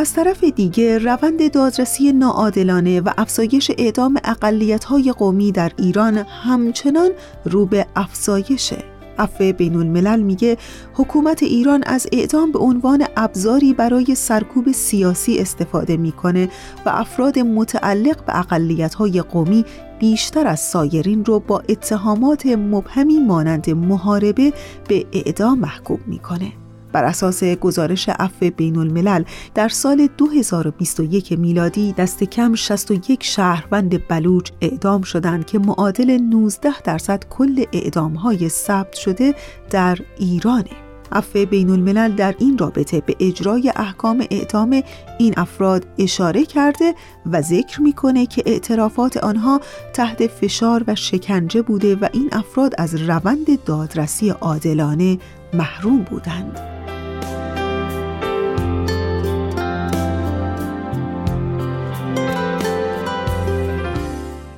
از 0.00 0.12
طرف 0.12 0.44
دیگه 0.44 0.98
روند 0.98 1.52
دادرسی 1.52 2.12
ناعادلانه 2.12 3.00
و 3.00 3.10
افزایش 3.18 3.70
اعدام 3.78 4.16
اقلیت‌های 4.24 5.12
قومی 5.12 5.52
در 5.52 5.72
ایران 5.76 6.16
همچنان 6.16 7.10
رو 7.44 7.66
به 7.66 7.86
افزایشه. 7.96 8.84
عفو 9.18 9.52
بین 9.52 9.76
الملل 9.76 10.20
میگه 10.22 10.56
حکومت 10.94 11.42
ایران 11.42 11.82
از 11.86 12.06
اعدام 12.12 12.52
به 12.52 12.58
عنوان 12.58 13.04
ابزاری 13.16 13.72
برای 13.72 14.14
سرکوب 14.14 14.72
سیاسی 14.72 15.38
استفاده 15.38 15.96
می‌کنه 15.96 16.48
و 16.86 16.88
افراد 16.88 17.38
متعلق 17.38 18.24
به 18.24 18.38
اقلیت‌های 18.38 19.22
قومی 19.22 19.64
بیشتر 19.98 20.46
از 20.46 20.60
سایرین 20.60 21.24
رو 21.24 21.40
با 21.40 21.62
اتهامات 21.68 22.46
مبهمی 22.46 23.18
مانند 23.18 23.70
محاربه 23.70 24.52
به 24.88 25.06
اعدام 25.12 25.58
محکوم 25.58 26.00
می‌کنه. 26.06 26.52
بر 26.92 27.04
اساس 27.04 27.44
گزارش 27.44 28.08
عفو 28.08 28.50
بین 28.56 28.78
الملل 28.78 29.24
در 29.54 29.68
سال 29.68 30.08
2021 30.18 31.32
میلادی 31.32 31.92
دست 31.92 32.24
کم 32.24 32.54
61 32.54 33.24
شهروند 33.24 34.08
بلوچ 34.08 34.50
اعدام 34.60 35.02
شدند 35.02 35.46
که 35.46 35.58
معادل 35.58 36.18
19 36.22 36.80
درصد 36.84 37.24
کل 37.30 37.64
اعدام 37.72 38.14
های 38.14 38.48
ثبت 38.48 38.94
شده 38.94 39.34
در 39.70 39.98
ایرانه. 40.18 40.90
عفو 41.12 41.46
بین 41.46 41.70
الملل 41.70 42.12
در 42.12 42.34
این 42.38 42.58
رابطه 42.58 43.00
به 43.00 43.16
اجرای 43.20 43.72
احکام 43.76 44.26
اعدام 44.30 44.82
این 45.18 45.34
افراد 45.36 45.86
اشاره 45.98 46.44
کرده 46.44 46.94
و 47.26 47.42
ذکر 47.42 47.80
می‌کنه 47.80 48.26
که 48.26 48.42
اعترافات 48.46 49.16
آنها 49.16 49.60
تحت 49.92 50.26
فشار 50.26 50.84
و 50.86 50.94
شکنجه 50.94 51.62
بوده 51.62 51.96
و 51.96 52.08
این 52.12 52.28
افراد 52.32 52.74
از 52.78 52.94
روند 52.94 53.64
دادرسی 53.64 54.30
عادلانه 54.30 55.18
محروم 55.54 56.02
بودند. 56.02 56.79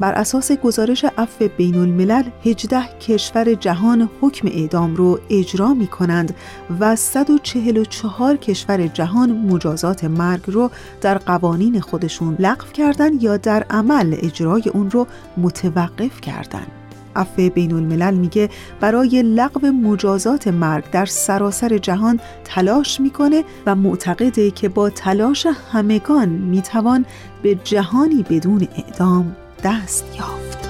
بر 0.03 0.13
اساس 0.13 0.53
گزارش 0.53 1.05
عفو 1.19 1.49
بین 1.57 1.75
الملل 1.75 2.23
18 2.45 2.99
کشور 3.01 3.55
جهان 3.55 4.11
حکم 4.21 4.49
اعدام 4.49 4.97
رو 4.97 5.21
اجرا 5.31 5.75
می 5.75 5.87
کنند 5.87 6.35
و 6.81 6.97
144 6.97 8.37
کشور 8.37 8.87
جهان 8.87 9.33
مجازات 9.33 10.05
مرگ 10.05 10.43
رو 10.47 10.71
در 11.01 11.19
قوانین 11.19 11.81
خودشون 11.81 12.37
لغو 12.39 12.67
کردن 12.73 13.21
یا 13.21 13.37
در 13.37 13.67
عمل 13.71 14.17
اجرای 14.19 14.63
اون 14.75 14.91
رو 14.91 15.07
متوقف 15.37 16.21
کردند. 16.21 16.73
عفو 17.17 17.51
بین 17.51 17.73
الملل 17.73 18.15
میگه 18.15 18.51
برای 18.81 19.23
لغو 19.23 19.67
مجازات 19.67 20.49
مرگ 20.49 20.91
در 20.91 21.07
سراسر 21.07 21.79
جهان 21.79 22.21
تلاش 22.45 23.01
می‌کنه 23.01 23.45
و 23.67 23.75
معتقده 23.75 24.51
که 24.51 24.69
با 24.69 24.91
تلاش 24.91 25.47
همگان 25.73 26.29
می‌توان 26.29 27.07
به 27.43 27.55
جهانی 27.55 28.23
بدون 28.23 28.69
اعدام 28.77 29.37
دست 29.63 30.05
یافت. 30.19 30.69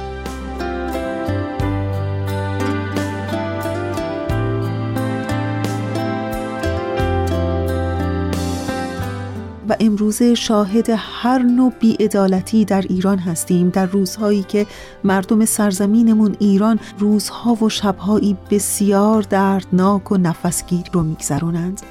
و 9.69 9.77
امروزه 9.81 10.35
شاهد 10.35 10.87
هر 10.97 11.39
نوع 11.39 11.73
بیعدالتی 11.81 12.65
در 12.65 12.81
ایران 12.81 13.19
هستیم 13.19 13.69
در 13.69 13.87
روزهایی 13.87 14.43
که 14.43 14.67
مردم 15.05 15.45
سرزمینمون 15.45 16.37
ایران 16.39 16.81
روزها 16.99 17.55
و 17.55 17.69
شبهایی 17.69 18.37
بسیار 18.51 19.23
دردناک 19.23 20.13
و 20.13 20.17
نفسگیر 20.17 20.83
رو 20.93 21.03
میگذرونند 21.03 21.83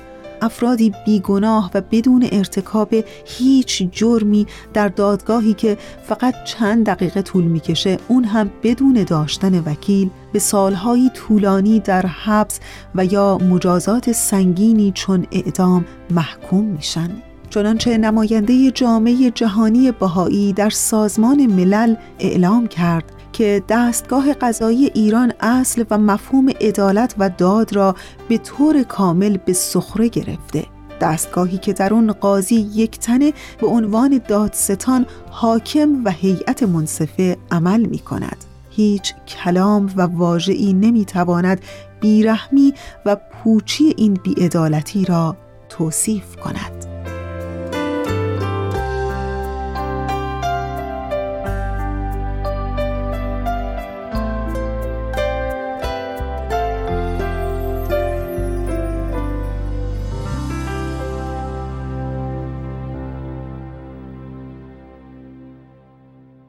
افرادی 0.42 0.94
بیگناه 1.06 1.72
و 1.74 1.82
بدون 1.92 2.30
ارتکاب 2.32 2.96
هیچ 3.26 3.84
جرمی 3.92 4.48
در 4.74 4.88
دادگاهی 4.88 5.54
که 5.54 5.78
فقط 6.04 6.44
چند 6.44 6.86
دقیقه 6.86 7.22
طول 7.22 7.44
می‌کشه 7.44 7.98
اون 8.08 8.24
هم 8.24 8.52
بدون 8.64 9.04
داشتن 9.04 9.60
وکیل 9.60 10.10
به 10.34 10.40
سالهایی 10.40 11.10
طولانی 11.10 11.80
در 11.80 12.06
حبس 12.06 12.60
و 12.96 13.06
یا 13.06 13.38
مجازات 13.38 14.12
سنگینی 14.12 14.92
چون 14.96 15.28
اعدام 15.32 15.86
محکوم 16.10 16.66
میشن. 16.66 17.10
چنانچه 17.50 17.98
نماینده 17.98 18.72
جامعه 18.72 19.32
جهانی 19.32 19.92
بهایی 19.92 20.54
در 20.54 20.70
سازمان 20.70 21.46
ملل 21.46 21.96
اعلام 22.20 22.68
کرد 22.68 23.21
که 23.34 23.64
دستگاه 23.70 24.34
قضایی 24.34 24.86
ایران 24.86 25.34
اصل 25.40 25.84
و 25.90 25.98
مفهوم 25.98 26.50
عدالت 26.50 27.16
و 27.18 27.30
داد 27.30 27.76
را 27.76 27.96
به 28.30 28.38
طور 28.38 28.84
کامل 28.84 29.38
به 29.38 29.54
سخره 29.54 30.08
گرفته. 30.08 30.66
دستگاهی 31.02 31.58
که 31.58 31.74
در 31.74 31.94
اون 31.94 32.12
قاضی 32.12 32.56
یک 32.56 33.00
تنه 33.00 33.34
به 33.62 33.68
عنوان 33.68 34.22
دادستان 34.28 35.06
حاکم 35.30 36.02
و 36.06 36.12
هیئت 36.12 36.64
منصفه 36.64 37.38
عمل 37.52 37.82
می 37.82 38.00
کند 38.00 38.38
هیچ 38.70 39.14
کلام 39.28 39.94
و 39.96 40.02
واژه‌ای 40.02 40.74
نمی‌تواند 40.74 41.62
بیرحمی 42.02 42.74
و 43.06 43.16
پوچی 43.16 43.94
این 43.98 44.14
بیعدالتی 44.14 45.06
را 45.06 45.38
توصیف 45.70 46.36
کند. 46.36 46.91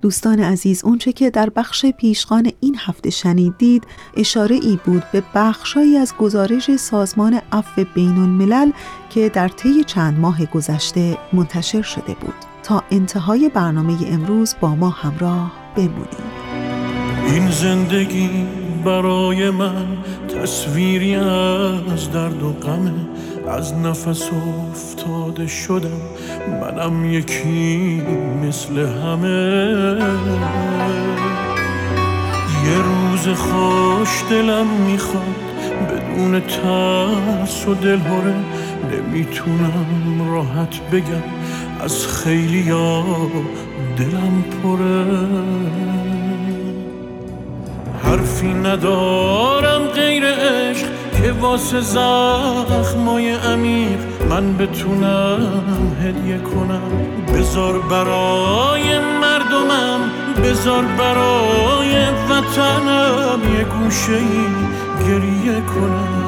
دوستان 0.03 0.41
عزیز 0.41 0.85
اونچه 0.85 1.13
که 1.13 1.31
در 1.31 1.51
بخش 1.51 1.87
پیشخان 1.87 2.53
این 2.61 2.77
هفته 2.79 3.11
شنیدید 3.11 3.87
اشاره 4.17 4.57
ای 4.57 4.79
بود 4.85 5.03
به 5.13 5.23
بخشهایی 5.35 5.97
از 5.97 6.15
گزارش 6.17 6.77
سازمان 6.77 7.41
عفو 7.53 7.85
بین 7.95 8.19
الملل 8.19 8.71
که 9.11 9.29
در 9.29 9.49
طی 9.49 9.85
چند 9.85 10.19
ماه 10.19 10.47
گذشته 10.47 11.19
منتشر 11.33 11.83
شده 11.83 12.15
بود. 12.21 12.35
تا 12.63 12.83
انتهای 12.91 13.49
برنامه 13.49 13.97
امروز 14.07 14.55
با 14.61 14.75
ما 14.75 14.91
همراه 14.91 15.53
بمونید. 15.77 16.43
این 17.27 17.51
زندگی 17.51 18.31
برای 18.85 19.51
من 19.51 19.87
تصویری 20.29 21.15
از 21.15 22.13
درد 22.13 22.43
و 22.43 22.53
غمه. 22.53 22.93
از 23.49 23.74
نفس 23.74 24.30
افتاده 24.72 25.47
شدم 25.47 26.01
منم 26.61 27.05
یکی 27.05 28.03
مثل 28.43 28.78
همه. 28.78 29.99
یه 32.64 32.78
روز 32.82 33.38
خوش 33.38 34.22
دلم 34.30 34.66
می‌خواد 34.66 35.22
بدون 35.90 36.40
ترس 36.40 37.68
و 37.68 37.74
دلهوره 37.74 38.34
نمی‌تونم 38.93 40.30
راحت 40.34 40.80
بگم 40.93 41.22
از 41.80 42.07
خیلی 42.07 42.70
ها 42.70 43.05
دلم 43.99 44.45
پره. 44.62 45.07
حرفی 48.03 48.55
ندارم 48.55 49.82
غیر 49.95 50.24
عشق 50.26 50.91
که 51.23 51.33
واسه 51.33 51.81
زخمای 51.81 53.31
عمیق 53.31 53.99
من 54.31 54.57
بتونم 54.57 55.97
هدیه 56.03 56.39
کنم. 56.39 56.83
بزار 57.35 57.79
برای 57.79 58.99
مردمم 58.99 60.01
بزار 60.45 60.85
برای 60.85 61.95
وطنم 62.31 63.41
یه 63.59 63.64
گوشه 63.64 64.20
گریه 65.07 65.61
کنم. 65.61 66.22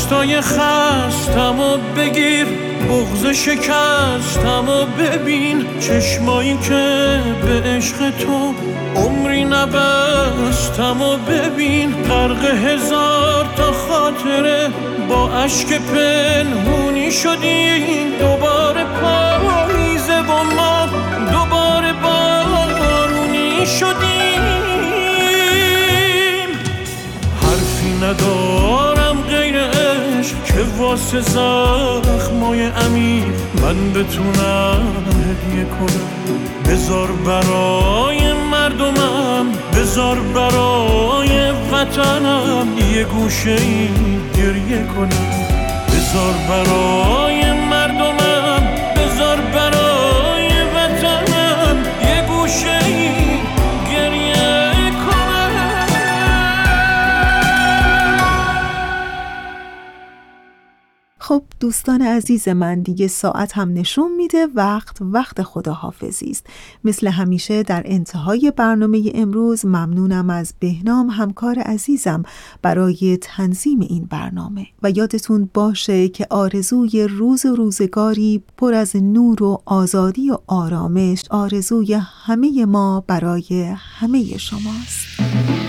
دستای 0.00 0.40
خستم 0.40 1.60
و 1.60 1.76
بگیر 1.96 2.46
بغز 2.88 3.26
شکستم 3.26 4.68
و 4.68 4.84
ببین. 4.84 5.66
چشمایی 5.80 6.58
که 6.58 7.20
به 7.42 7.68
عشق 7.68 8.10
تو 8.10 8.54
عمری 8.96 9.44
نبستم 9.44 11.02
و 11.02 11.16
ببین. 11.16 11.92
غرق 12.02 12.44
هزار 12.44 13.46
تا 13.56 13.72
خاطره 13.72 14.68
با 15.08 15.30
اشک 15.32 15.66
پنهونی 15.66 17.12
شدیم 17.12 18.10
دوباره 18.20 18.84
پاییزه 18.84 20.22
با 20.22 20.42
ما 20.42 20.86
دوباره 21.32 21.92
بارونی 21.92 23.66
شدیم. 23.66 24.42
حرفی 27.42 27.92
ندارم 28.02 28.89
که 30.80 30.86
واسه 30.86 31.20
زخمای 31.20 32.62
امیر 32.62 33.24
من 33.62 33.92
بتونم 33.92 35.06
هدیه 35.30 35.64
کنم 35.64 36.72
بزار 36.72 37.08
برای 37.12 38.32
مردمم 38.32 39.46
بزار 39.76 40.16
برای 40.20 41.50
وطنم. 41.72 42.66
یه 42.94 43.04
گوشه 43.04 43.50
ای 43.50 43.88
گریه 44.36 44.86
کنم. 44.96 45.30
بزار 45.88 46.34
برای 46.48 47.59
خب 61.30 61.42
دوستان 61.60 62.02
عزیز 62.02 62.48
من 62.48 62.82
دیگه 62.82 63.08
ساعت 63.08 63.52
هم 63.52 63.72
نشون 63.72 64.16
میده 64.16 64.46
وقت 64.54 64.96
وقت 65.00 65.42
خداحافظی 65.42 66.30
است. 66.30 66.46
مثل 66.84 67.06
همیشه 67.06 67.62
در 67.62 67.82
انتهای 67.84 68.52
برنامه 68.56 69.12
امروز 69.14 69.66
ممنونم 69.66 70.30
از 70.30 70.54
بهنام 70.60 71.10
همکار 71.10 71.58
عزیزم 71.58 72.22
برای 72.62 73.18
تنظیم 73.20 73.80
این 73.80 74.04
برنامه. 74.04 74.66
و 74.82 74.90
یادتون 74.90 75.50
باشه 75.54 76.08
که 76.08 76.26
آرزوی 76.30 77.02
روز 77.02 77.46
و 77.46 77.54
روزگاری 77.54 78.42
پر 78.56 78.74
از 78.74 78.96
نور 78.96 79.42
و 79.42 79.62
آزادی 79.64 80.30
و 80.30 80.38
آرامش 80.46 81.22
آرزوی 81.30 81.94
همه 81.94 82.64
ما 82.64 83.04
برای 83.06 83.74
همه 83.76 84.38
شماست. 84.38 85.59